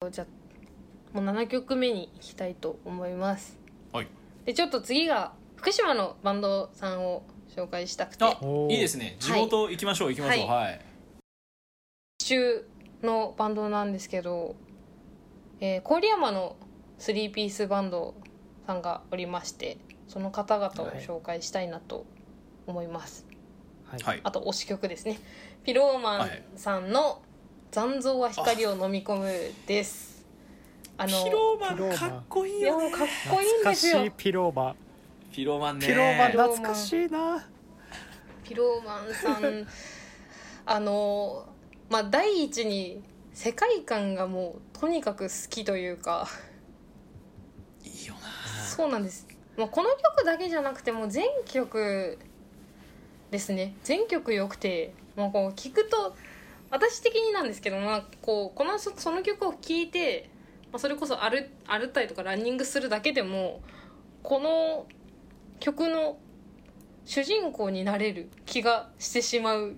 [0.00, 0.10] ど。
[0.10, 3.58] じゃあもう7曲目に行きたいと思います。
[3.92, 4.08] はい。
[4.44, 7.22] でちょっと次が福島のバンドさんを
[7.54, 8.24] 紹介したくて。
[8.70, 9.16] いいですね。
[9.18, 10.48] 地元行きましょう行きましょう。
[10.48, 10.80] はい、
[12.18, 12.68] 中
[13.02, 14.56] のバンドなんですけど、
[15.60, 16.56] えー郡山の
[16.98, 18.14] 3ピースバンド
[18.66, 19.78] さんがおりまして
[20.08, 22.06] その方々を紹介したいなと
[22.66, 23.24] 思います、
[23.90, 24.02] はい。
[24.02, 24.20] はい。
[24.22, 25.18] あと推し曲ですね。
[25.64, 27.22] ピローマンさんの
[27.72, 29.26] 「残像は光を飲み込む」
[29.66, 30.24] です。
[30.98, 34.76] あのピローマンンかっこいいいやよねもうかっこいいん懐かしですよいピローマン。
[35.32, 35.86] ピローマンね。
[35.86, 36.30] ピローマン。
[36.30, 37.46] ピローマン懐かしいな。
[38.44, 39.66] ピローマンさん
[40.66, 41.46] あの
[41.88, 46.28] まあ第一に世界観がもうとにかく好きというか。
[47.84, 48.20] いいよな。
[48.64, 49.26] そうなんです。
[49.56, 52.18] もうこの曲だけじゃなくてもう全曲
[53.30, 53.74] ですね。
[53.82, 56.16] 全曲良くてもうこう聞くと
[56.70, 60.30] 私的になんですけど、まあ、こうこのそその曲を聴いて、
[60.72, 63.60] まあ、それこそ歩歩ったりとかランニングするだけでも
[64.22, 64.86] この
[65.60, 66.18] 曲の
[67.04, 69.76] 主人公になれる気がしてしまう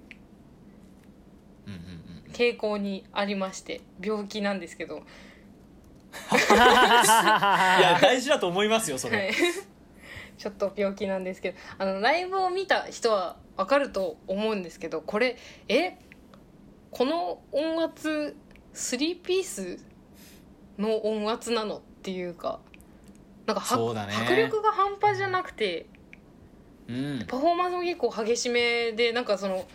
[2.32, 5.02] 傾向にありまして病気なんですけど。
[6.10, 6.42] い
[7.80, 9.32] や大事だと思いますよそれ、はい、
[10.40, 15.36] ちょっと病気なんですけどあのライブを見た人は分かると思うんですけどこれ
[15.68, 15.98] え
[16.90, 18.34] この音圧
[18.72, 19.84] 3ピース
[20.78, 22.60] の音圧なのっていうか
[23.44, 23.62] なんか
[24.06, 24.14] ね。
[24.14, 25.86] 迫力が半端じゃなくて
[26.88, 27.24] うん。
[27.28, 29.66] パフォーマンスも結構激しめでなんかその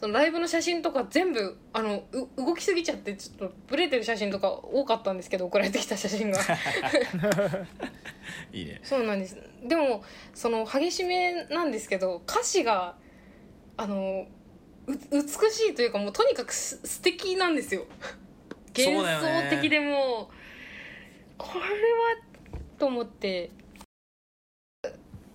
[0.00, 2.04] そのライブの写真とか全部あの
[2.36, 6.40] う動きすぎちゃってちょっとブレてる写真とか多かったんですけど送られてきた写真が。
[8.50, 8.80] いいね。
[8.82, 12.96] そうなんですでもその激しめなんですけど歌詞が
[13.76, 14.26] あの
[14.86, 17.86] う美しいというかもうとにかくす素敵なんですよ
[18.76, 20.34] 幻想的でもう
[21.38, 21.66] これは
[22.78, 23.50] と思って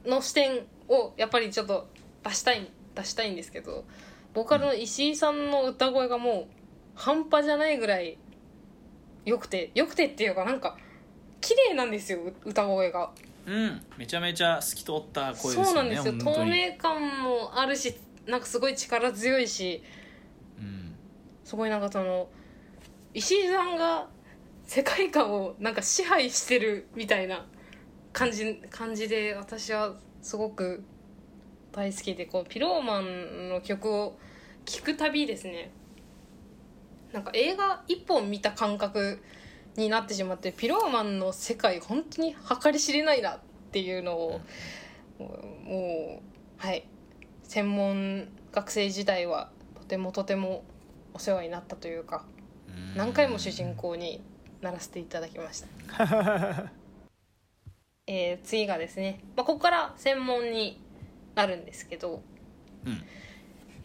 [0.06, 1.88] の視点をやっぱりちょっと
[2.24, 3.86] 出したい出したいんですけど
[4.34, 6.54] ボーカルの石井さんの歌声がもう
[6.96, 8.18] 半端じゃないぐらい
[9.26, 10.78] 良くて良くてっていうかなんか
[11.42, 13.12] 綺麗なんですよ歌声が。
[13.50, 13.82] うん。
[13.98, 16.14] めちゃめちゃ透き通った声ですよねそうなんですよ。
[16.20, 17.96] 透明感もあるし
[18.28, 19.84] なんかすごい力強いし
[20.60, 20.96] うん。
[21.44, 22.30] すごいなんかその
[23.16, 24.08] 石井さんが
[24.66, 27.48] 世界観をなんか支配してるみたいな
[28.14, 30.84] 感じ感じで私はすごく
[31.72, 34.20] 大好きでこうピローマンの曲を
[34.66, 35.72] 聴くたびですね。
[37.12, 39.24] なんか映画一本見た感覚
[39.78, 43.40] になってしまってピローマンの世界本当に計り知れないなっ
[43.72, 44.42] ていうのを、
[45.20, 46.86] もうはい。
[47.44, 50.64] 専門学生時代はとてもとても
[51.14, 52.26] お世話になったというか
[52.68, 52.98] うん。
[52.98, 54.22] 何回も主人公に
[54.62, 55.68] ならせていただきました。
[58.08, 60.82] えー次がですね、まあ、ここから専門に
[61.36, 62.22] なるんですけど、
[62.86, 63.04] うん。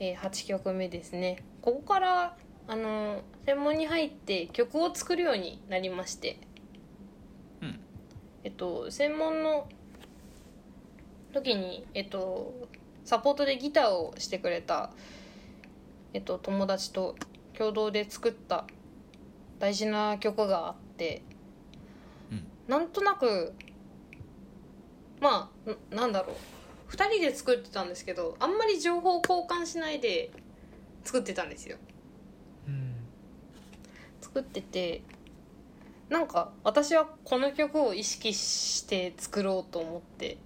[0.00, 1.42] えー8曲目ですね。
[1.62, 6.38] ここからあの専門に入って曲を作るようになりまして。
[7.60, 7.80] うん。
[8.42, 9.68] えっと専門の
[11.32, 12.54] 時にえっと
[13.04, 14.90] サポートでギターをしてくれた
[16.14, 17.16] えっと友達と
[17.52, 18.66] 共同で作った
[19.58, 21.22] 大事な曲があって、
[22.32, 22.46] うん。
[22.66, 23.52] なんとなく
[25.20, 26.36] まあななんだろう。
[26.92, 30.30] 2人で作ってたんですけどあんまり情報交換しないで
[31.02, 31.76] 作ってたんですよ。
[31.88, 31.93] うん
[34.34, 35.02] 作ってて
[36.08, 40.38] なんか私はこの曲を意識して作ろうと思って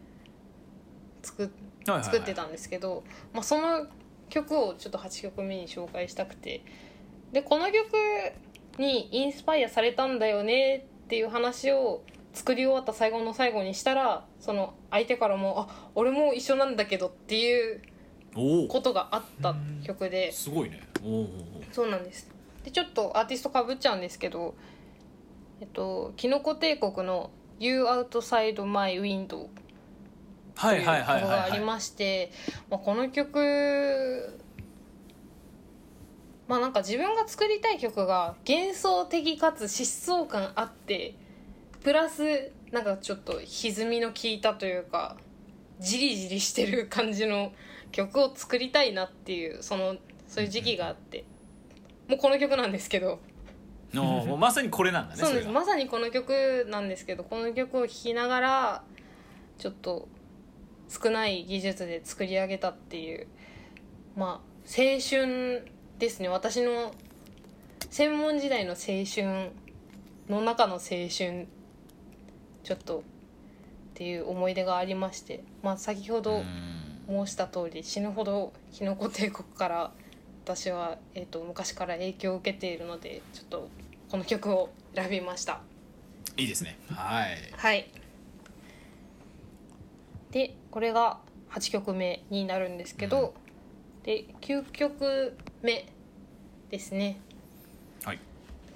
[1.22, 1.50] 作
[1.86, 3.86] 作ってたんですけど、まあ、その
[4.28, 6.62] 曲をちょっと8曲目に紹介したくて。
[7.32, 7.92] でこの曲
[8.78, 17.82] にインスパイアされたんだよねっていう話を作り終わった最後の最後にしたらその相手からも「あ俺も一緒なんだけど」っていう
[18.34, 20.32] ことがあった曲で。
[20.32, 20.80] すごいね。
[21.04, 21.28] おおお
[21.70, 24.54] そうなんですでちょっとアーティストかぶっちゃうんですけど
[25.60, 29.48] えっとキノコ帝国の「You Outside My Window」
[30.60, 32.32] という曲がありまして
[32.70, 34.40] まあこの曲
[36.48, 41.14] まあなんか自分が作りたい曲が幻想的かつ疾走感あって
[41.82, 45.16] プラスなんかちょっと歪みの効いたというか
[45.78, 47.52] ジリジリしてる感じの
[47.92, 51.24] 曲を作りたいなっていうそのそういう時期があって
[52.08, 53.20] もうこの曲なんですけど。
[53.94, 55.48] おーもうまさにこれなんだねそうです。
[55.48, 58.82] まさにこの曲なんですけどこの曲を聴きながら
[59.56, 60.08] ちょっと
[60.88, 63.26] 少ない技術で作り上げたっていう
[64.14, 64.30] まあ
[64.66, 65.66] 青春
[65.98, 66.28] ですね。
[66.28, 66.92] 私の
[67.90, 69.52] 専門時代の青春
[70.28, 71.46] の中の青春
[72.62, 73.02] ちょっとっ
[73.94, 76.44] ていう思い出がありましてまあ先ほどうん。
[77.08, 79.92] 申した通り死ぬほどキノコ帝国から
[80.48, 83.68] 私は、えー、と昔から影響を受けているのでちょっと
[84.10, 85.60] この曲を選びました。
[86.38, 86.78] いいですね。
[86.88, 87.36] はい。
[87.54, 87.90] はい。
[90.30, 91.18] でこれが
[91.50, 93.34] 8曲目になるんですけど、
[94.04, 95.86] で9曲目
[96.70, 97.20] ですね。
[98.02, 98.18] はい。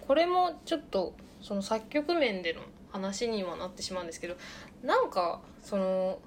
[0.07, 2.61] これもちょっとその作曲面での
[2.93, 4.37] 話にはなってしまうんですけど
[4.83, 6.19] なんかその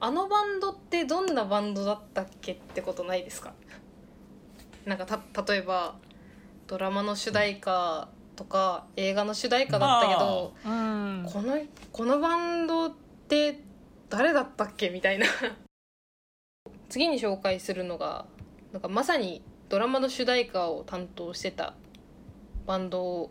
[0.00, 3.52] あのバンドってどんなバンドだったっけってことないですか？
[4.86, 5.20] なんかた
[5.52, 5.96] 例えば
[6.66, 11.26] ドラマの主題歌とか映画の主題歌だったけど、うん。
[11.30, 11.58] この
[11.92, 12.92] このバンドっ
[13.28, 13.60] て
[14.08, 15.26] 誰だったっけみたいな。
[16.88, 18.24] 次に紹介するのが
[18.72, 21.74] なんかまさにドラマの主題歌を担当してた
[22.66, 23.30] バンド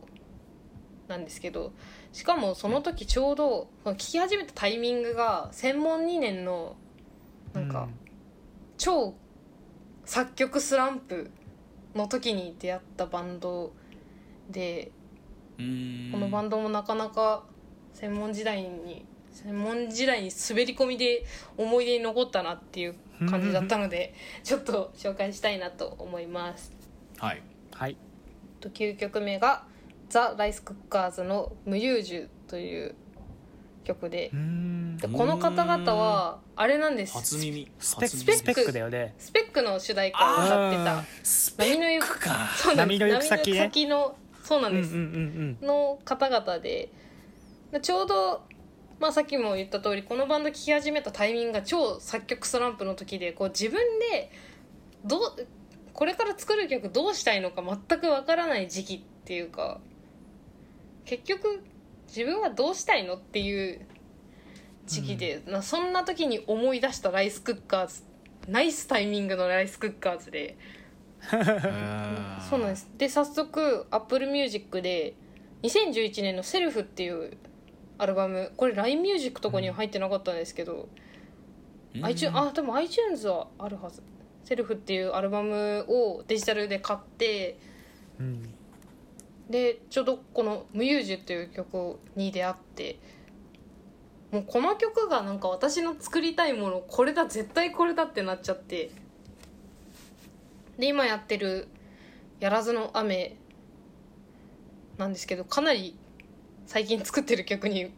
[1.08, 1.73] なんですけど
[2.12, 6.76] しかもその時ちょうど聴き始めたタイミングが専門2年の
[7.54, 7.88] なんか
[8.78, 9.13] 超
[10.06, 11.30] 作曲スランプ
[11.95, 13.74] の時に出会ったバンド
[14.50, 14.91] で
[15.60, 16.10] うん。
[16.12, 17.43] このバンドもなかなか
[17.93, 21.26] 専門時代に専門時代に滑り込みで
[21.58, 22.95] 思い出に残ったなっていう
[23.30, 26.74] 感じだったのでちょっと紹介したいなと思います。
[27.17, 27.41] はい。
[27.74, 27.98] はい。
[28.60, 29.63] と9曲目が
[30.10, 32.95] ザ・ライスクッカーズの「無優樹」という
[33.84, 34.98] 曲でうん。
[34.98, 37.13] でこの方々はあれなんです。
[37.13, 37.72] 初耳。
[37.80, 39.15] スペックだよね。
[39.17, 42.50] スペックの主題歌を歌ってたスペックか。
[42.58, 46.89] そ波の行く先の先のそうなんです、うんうんうんの方々で。
[47.72, 48.41] でちょうど、
[49.00, 54.32] まあ、さっきも言った通りこのバンド聴き始めたタイミングが超作曲スランプの時でこう自分で
[55.06, 55.22] どう
[55.93, 59.80] これから作る曲どうしたいのか全くわからない時期っていうか
[61.06, 61.64] 結局
[62.08, 63.86] 自分はどうしたいのっていう
[64.88, 68.04] 時期で、なそんな時に思い出したライスクッカーズ
[68.48, 70.58] ナイスタイミングのライスクッカーズで。
[72.50, 72.84] そうなんです。
[72.84, 75.14] すで早速 Apple Music で
[75.64, 77.38] 2011年の「セルフっていう
[77.97, 80.88] アルバムこれ LINE ミュージックとかには入ってなかったんですけど、
[82.02, 84.02] iTunes あでも iTunes はあるはず
[84.45, 87.58] 「セルフっていうアルバムをデジタルで買って
[88.20, 88.56] うん
[89.50, 93.00] でちょうどこの「無優樹」っていう曲に出会って
[94.32, 98.91] もうこの曲がなんか私の作りたいものこれだ絶対これだってなっちゃって
[100.78, 101.68] で今やってる
[102.39, 103.38] 「やらずの雨」
[104.97, 105.97] なんですけどかなり
[106.68, 107.91] 最近作ってる曲に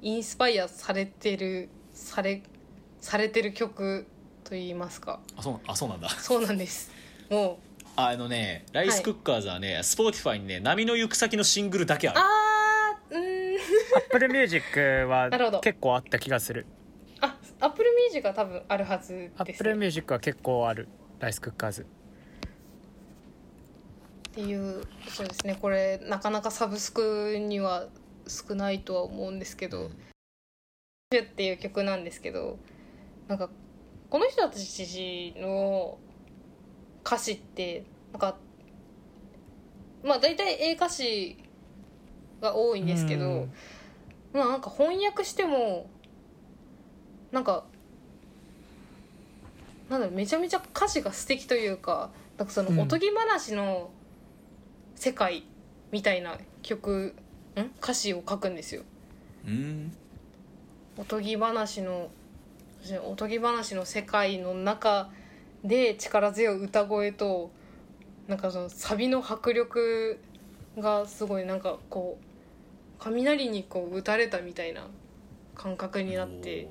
[0.00, 2.42] インスパイアされてるされ
[3.00, 4.06] されてる曲
[4.44, 5.20] といいますか。
[5.36, 6.08] あそうあそうなんだ。
[6.08, 6.90] そうなんです。
[7.28, 7.67] もう
[8.00, 12.20] あのね Rice Cookers はね、 Spotify にね波の行く先のシングルだけある。
[12.20, 13.58] あーうーん。
[14.06, 14.78] Apple Music
[15.08, 15.60] はなるほど。
[15.60, 16.64] 結構あった気がする。
[17.20, 20.86] あ Apple Music は多分あるはずです Apple Music は結構ある
[21.18, 21.82] Rice Cookers。
[21.82, 21.84] っ
[24.30, 25.58] ていうそうですね。
[25.60, 27.88] これなかなかサブスクには
[28.28, 29.90] 少ないとは思うんですけど
[31.10, 32.58] 「っていう曲なんですけど
[33.26, 33.50] なんか
[34.08, 35.98] この人たちの
[37.08, 38.36] 歌詞ってなんか
[40.04, 41.38] まあ大体英歌詞
[42.42, 43.52] が多いんですけど、うん。
[44.34, 45.88] まあなんか翻訳しても
[47.32, 47.64] なんか
[49.88, 52.80] なんだろうめちゃめちゃ歌詞が素敵というかなんかそのうん。
[52.80, 53.88] おとぎ話の
[54.94, 55.44] 世界
[55.90, 57.14] みたいな曲、
[57.56, 57.62] ん？
[57.82, 58.82] 歌詞を書くんですよ。
[59.46, 59.96] うん。
[60.98, 62.10] おとぎ話の
[63.06, 65.08] おとぎ話の世界の中
[65.64, 67.50] で力強い歌声と
[68.26, 70.18] なんかそのサビの迫力
[70.78, 72.24] がすごいなんかこう
[72.98, 74.86] 雷にこう打たれたみたいな
[75.54, 76.68] 感覚になって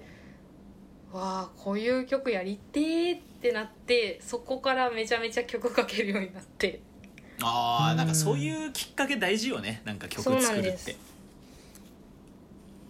[1.12, 6.82] わあこういう曲やりてーってなってそこからめちゃめちゃ曲かけるようになって。
[7.42, 10.96] ああなんかうんそういうきっかけ大事よねなんか曲作るって。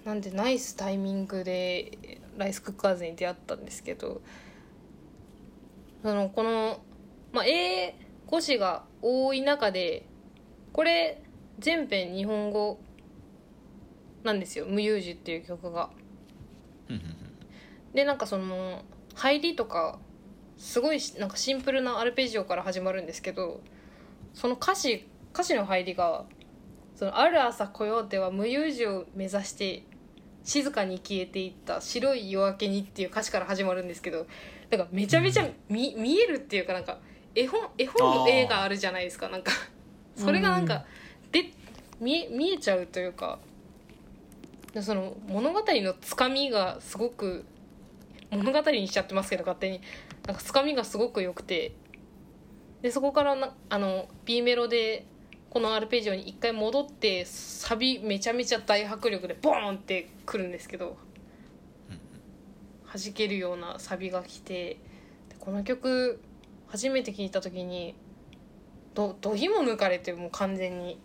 [0.06, 4.22] なんでナイスタイミングでライスクッカーズに出会ったんですけど
[6.04, 6.80] そのこの、
[7.34, 7.96] まあ、英
[8.28, 10.06] 語詞が多い中で
[10.74, 11.22] これ
[11.60, 12.80] 全編日本語
[14.24, 15.90] なんですよ「無遊樹」っていう曲が。
[17.94, 18.84] でなんかその
[19.16, 20.00] 入りとか
[20.58, 23.62] すごいしなんかシンプルなアルペジオから始まるんですけど
[24.34, 26.26] その歌詞歌詞の入りが
[26.96, 29.84] 「そのある朝コヨーテは無遊樹を目指して
[30.44, 34.28] 静かに消えていった白い夜明けに」っていう歌詞から始まるんですけど
[34.70, 37.00] なんかめちゃめちゃ見,、見えるっていうかなんか
[37.34, 39.30] 絵本絵本の絵があるじゃないですか。
[39.30, 39.52] なんか
[40.16, 40.86] それがなんか
[41.32, 41.52] で
[42.00, 43.40] 見え見えちゃうというか
[44.74, 47.46] でその物語のつかみがすごく
[48.32, 49.82] 物語にしちゃってますけど勝手に。
[50.26, 51.74] なんかつかみがすごく良くて。
[52.82, 55.06] でそこからなあの B メロで
[55.50, 60.96] このアルペジオに一回戻ってサビめちゃめちゃ大迫力でボーンってくるんですけど
[62.94, 64.80] 弾けるようなサビが来て
[65.30, 66.20] でこの曲
[66.68, 67.96] 初めて聴いた時に
[68.94, 71.00] どどぎも抜かれてもう完全に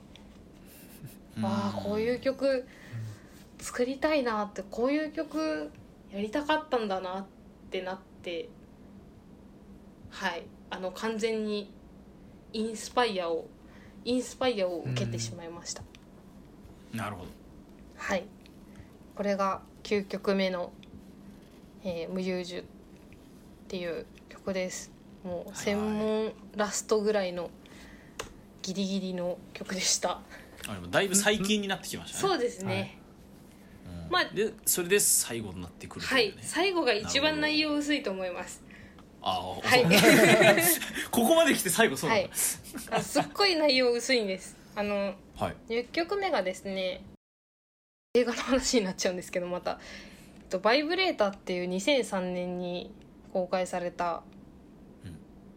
[1.42, 2.66] ああこういう曲
[3.58, 5.70] 作りたいなってこういう曲
[6.12, 7.26] やりたかったんだなっ
[7.70, 8.48] てなって
[10.10, 11.72] はいあの完全に
[12.52, 13.46] インスパイアを
[14.04, 15.82] インスパイアを受けてしまいました、
[16.92, 17.30] なるほど。
[17.96, 18.24] はい。
[19.14, 20.72] これが9曲目の
[21.84, 22.62] 「えー無遊樹」っ
[23.68, 24.90] ていう曲です。
[25.24, 27.50] もう専門ラストぐらいの
[28.60, 30.20] ギリギリの曲でした、
[30.68, 32.28] あでもだいぶ最近になってきましたね。
[32.28, 32.98] そうですね、
[33.86, 34.10] うん。
[34.10, 38.62] まあでそれで最後になってくるとはい最後が一番内容薄いと思います。
[39.22, 39.84] ああ、はい。
[41.12, 42.22] ここまで来て最後そうなんだ。
[42.24, 42.30] はい。
[42.90, 44.56] あすっごい内容薄いんです。
[44.74, 45.56] あのはい。
[45.68, 47.04] 10曲目がですね
[48.14, 49.78] 映画の話になっちゃうんですけどまた
[50.52, 52.92] と「バイブレーター」っていう2003年に
[53.32, 54.22] 公開された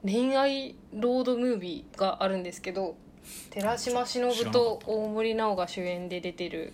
[0.04, 2.96] 恋愛ロードムービーがあるんですけど
[3.50, 6.74] 寺島しのぶと大森奈緒が主演で出てる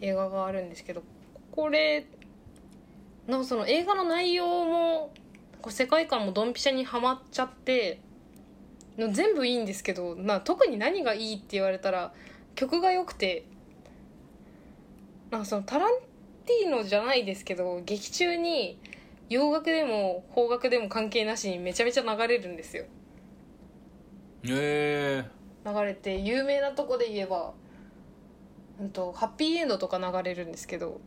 [0.00, 1.02] 映画があるんですけど
[1.52, 2.06] これ
[3.28, 5.12] のその映画の内容も
[5.68, 8.00] 世界観もドンピシャにはまっちゃって
[8.98, 12.12] の全部いいんですけどな特に何がいいって言われたら
[12.56, 13.44] 曲が良くて
[15.32, 15.90] なんかそのタラン
[16.44, 18.78] ティーノじゃないですけど劇中に
[19.30, 22.84] 洋楽でも邦楽でも関係なしにめちゃめちゃ流れるんですよ。
[24.44, 25.24] え
[25.64, 27.54] 流れて有名なとこで言えば、
[28.78, 31.00] うん、とハッピーエンドとか流れるんですけど。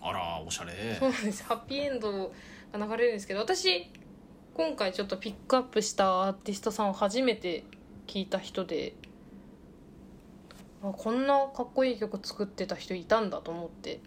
[0.00, 0.72] ー、あらおしゃれ。
[0.98, 1.44] そうなんです。
[1.44, 2.32] ハッピーエンド
[2.72, 3.90] が流れるんですけど私
[4.54, 7.64] 今回ちょっとピックアップしたアーティストさんを初めて
[8.06, 8.94] 聞いた人で
[10.82, 14.00] あこんなかっこいい曲作ってた人いたんだと思って。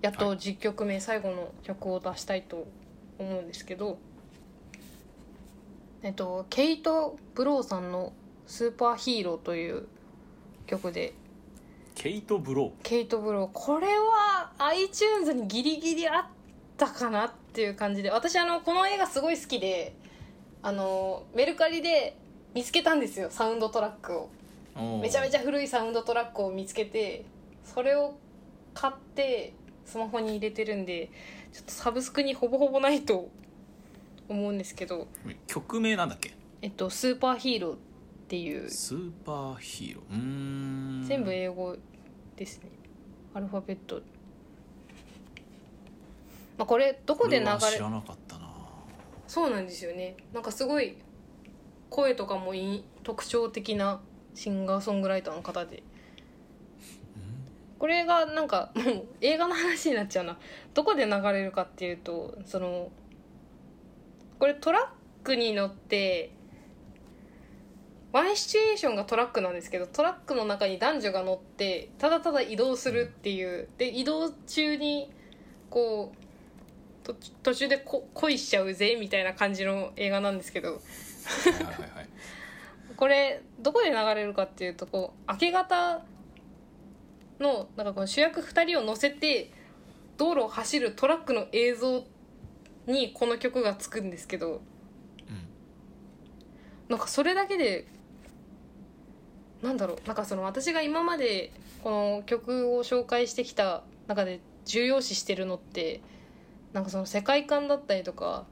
[0.00, 2.68] やっと10曲目、最後の曲を出したいと
[3.18, 3.98] 思うんですけど。
[6.02, 8.12] えっとケイト・ブローさんの
[8.46, 9.88] 「スーパーヒーロー」という
[10.66, 11.14] 曲で。
[11.96, 13.50] ケイト・ブロケイト・ブロー。
[13.52, 16.26] これは iTunes にギリギリあっ
[16.76, 18.10] たかなっていう感じで。
[18.10, 19.96] 私あのこの映画すごい好きで
[20.62, 22.16] あのメルカリで
[22.54, 24.28] 見つけたんですよサウンドトラックを。
[24.34, 24.37] ー
[25.02, 27.24] めちゃめちゃゃ古いサウンドトラックを見つけて
[27.64, 28.16] それを
[28.74, 29.54] 買って
[29.84, 31.10] スマホに入れてるんで
[31.52, 33.28] ちょっとサブスクにほぼほぼないと
[34.28, 35.08] 思うんですけど
[35.46, 36.32] 曲名なんだっけ？
[36.62, 37.78] えっと「スーパーヒーロー」っ
[38.28, 38.68] ていう。
[38.68, 40.14] スーパーヒーロー。
[40.14, 41.04] うーん。
[41.06, 41.76] 全部英語
[42.36, 42.68] ですね。
[43.34, 44.02] アルファベット、
[46.58, 48.48] まあ、これどこで流れ知らなかったな。
[49.26, 50.16] そうなんですよね。
[50.32, 50.96] なんかすごい
[51.88, 54.00] 声とかもいい特徴的な
[54.38, 55.82] シンガーソングライターの方で。
[57.76, 60.38] これがなんかもう映画の話になっちゃうな。
[60.74, 62.92] どこで流れるかっていうとその
[64.38, 66.30] これトラックに乗って
[68.12, 73.68] ワンシチュエーションがトラックなんですけどトラックの中に男女が乗ってただただ移動するっていう。
[73.76, 75.10] で移動中に
[75.68, 80.74] こうと途中でこ恋しちゃうぜみたいな感じの映画なんですけど。
[80.74, 82.08] はいはいはい
[82.96, 86.02] これどこで流れるかっていうとこう明け方
[87.40, 89.52] のなんかこの主役2人を乗せて
[90.16, 92.04] 道路を走るトラックの映像
[92.86, 94.60] にこの曲がつくんですけどうん。
[96.88, 97.86] なんかそれだけで
[99.62, 106.00] なんだろうなんかその私が今までこの曲を紹介してきた中で重要視してるのって
[106.72, 108.46] なんかその世界観だったりとか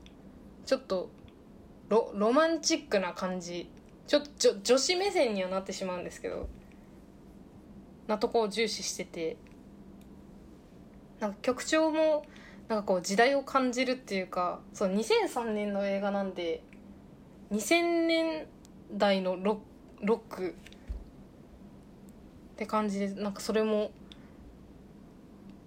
[0.65, 1.11] ちょっと
[1.89, 3.69] ロロマンチックな感じ
[4.07, 6.49] ちょっと女子目線にはなってしまうんですけど
[8.07, 9.37] なとこを重視してて
[11.21, 12.25] なんか曲調も
[12.69, 16.63] なんかこう時代を感じるっていうかそう2003年の映画なんで
[17.53, 18.47] 2000年
[18.93, 19.61] 代のロ
[20.03, 20.53] ロックっ
[22.57, 23.91] て感じでなんかそれも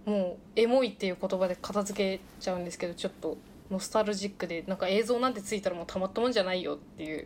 [0.06, 3.38] もうエモいっていう言葉で片付けちゃうんですけどちょっと
[3.70, 7.24] ノスタルジックでなんか映像なんてついたらもうたまったもんじゃないよっていう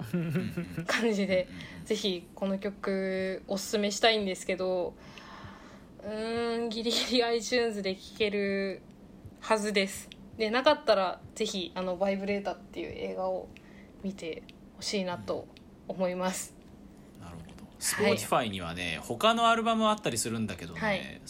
[0.86, 1.48] 感じで
[1.86, 4.94] ぜひこの曲おすすめしたいんですけど
[6.04, 8.82] うーんギリギリ iTunes で聴ける
[9.40, 10.10] はずです。
[10.38, 13.48] でなかったらぜひあの「バイブレータ」っていう映画を
[14.04, 14.44] 見て
[14.76, 15.48] ほしいなと
[15.88, 16.54] 思います。
[17.22, 17.54] なるほど。
[17.80, 21.22] Spotify にはね、他のアルバムはあったりするんだけどね、はい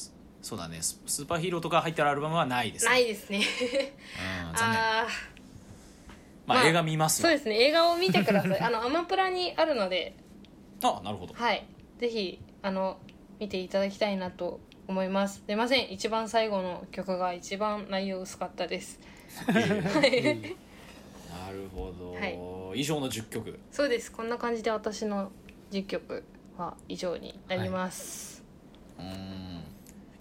[0.44, 0.82] そうだね。
[0.82, 2.92] ススーパーヒーローとか入ってるアルバムはないですね。
[2.92, 3.38] ないですね。
[3.38, 4.80] うん、残念。
[4.80, 5.34] あー
[6.46, 7.30] まあまあ映画見ますわ。
[7.30, 7.56] そうですね。
[7.64, 8.60] 映画を見てください。
[8.60, 10.16] あのアマプラにあるので。
[10.84, 11.34] あなるほど。
[11.34, 11.66] はい。
[11.98, 12.98] ぜひあの
[13.40, 15.42] 見ていただきたいなと思います。
[15.46, 15.94] すいません。
[15.94, 19.00] 一番最後の曲が一番内容薄かったです。
[19.48, 19.54] は
[20.06, 20.24] い。
[21.32, 23.58] なるほど、は以上の10曲。
[23.72, 24.12] そうです。
[24.12, 25.32] こんな感じで私の
[25.72, 26.26] 10曲
[26.58, 28.44] は以上になります、
[29.00, 29.53] うん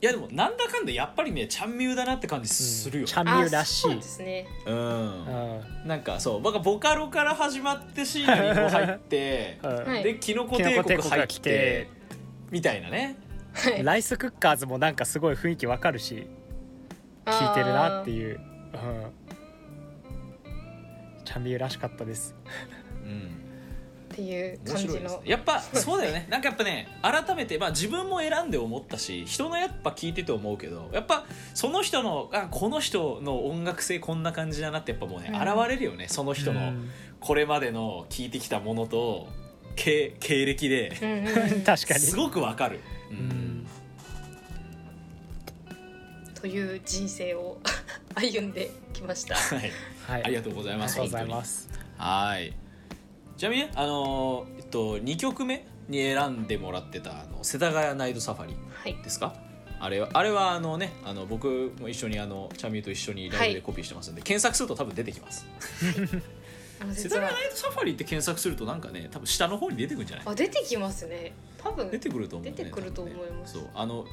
[0.03, 4.48] いやでもなんだかんだやっぱりねちゃんみゆだなって感じするよ、ちゃんみあゆらしいそうですね。
[4.66, 4.74] うん。
[4.74, 4.80] う
[5.84, 5.86] ん。
[5.86, 10.03] なんかそう僕はボカロから始まってシーナリンゴ入ってうんはい。
[10.03, 11.88] でキノコ帝国入っコ帝国が来てて
[12.50, 13.16] みたいなね。
[13.55, 13.84] はい。
[13.84, 16.26] ライスクッカーズもなんかすごい雰囲気わかるし
[17.24, 18.40] 聞いてるなっていう、
[18.74, 19.12] うん、
[21.24, 22.34] ちゃんみゆらしかったです。
[23.05, 23.41] うん
[24.12, 24.94] っていう面感じの。
[24.94, 25.20] ね。
[25.24, 26.26] やっぱそうだよね。
[26.28, 35.36] なんかやっぱね改めて、まあ、自分も選んで思ったし人のやっぱ聞いてて思うけどやっぱその人のあこの人の音楽性こんな感じだなってやっぱもうね、うん。
[35.36, 36.08] 現れるよね。
[36.08, 36.90] その人のうん。
[37.20, 39.28] これまでの聞いてきたものと
[39.76, 40.90] 経経歴で。
[41.64, 42.00] 確かに。
[42.00, 43.18] すごくわかる、ううん。
[43.20, 43.66] ん
[46.34, 47.58] という人生を
[48.14, 49.36] 歩んできました。
[49.36, 49.72] はい。
[50.06, 50.24] はい。
[50.24, 51.00] ありがとうございます。
[51.00, 51.68] ありがとうございます。
[51.96, 52.61] はい
[53.43, 58.95] ちなみにねあのーえっと2曲目に選んでもらってたあの世田谷ナイトサファリはい。
[59.03, 59.34] ですか？
[59.80, 65.45] あれはあれはあのねあの僕も一緒にあのチャミューと一緒にライブでコピーしてますんで、検索すると多分出てきます。
[66.80, 70.26] あの世田谷ナイトサファリって検索するとなんかね多分下の方に出てくるんじゃない？
[70.28, 71.32] あ出てきますね。
[71.59, 71.90] 多分。
[71.90, 73.57] 出てくると思う、ね、出てくると思います。
[73.57, 73.61] ね。
[73.64, 74.05] そうあの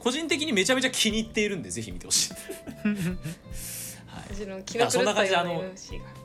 [0.00, 2.34] 個人的にめちゃめちゃ気に入っているんでぜひ見てほしい。
[4.10, 4.34] はい。
[4.34, 6.21] 私の気の狂ったような MC が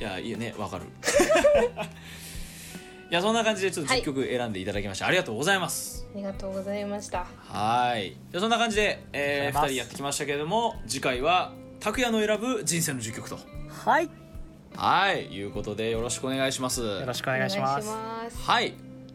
[0.00, 0.54] いやいいよね。
[0.58, 0.84] わかる。
[3.08, 6.06] いやそんな感じでちょっと10曲選んでいただきまして、ありがとうございます。
[6.12, 7.24] ありがとうございました。
[7.48, 8.10] はい。
[8.10, 9.66] じゃあそんな感じで、えー、2ありがとうございます。
[9.68, 13.38] 人やってきましたけれども次回は拓也の選ぶ人生の10曲と。
[13.68, 14.08] はい。
[14.74, 15.26] はい。
[15.26, 16.82] いうことでよろしくお願いします。
[16.82, 17.88] よろしくお願いします。
[18.44, 18.74] はい。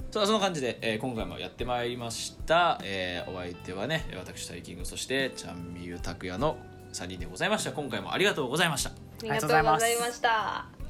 [0.10, 6.58] さあそんな感じで、えー今回もやってまいりました、えーお相手はね私タイキングそしてちゃんみゆ拓也の
[6.92, 7.72] 3人でございました。
[7.72, 10.81] 今回もありがとうございましたありがとうございました。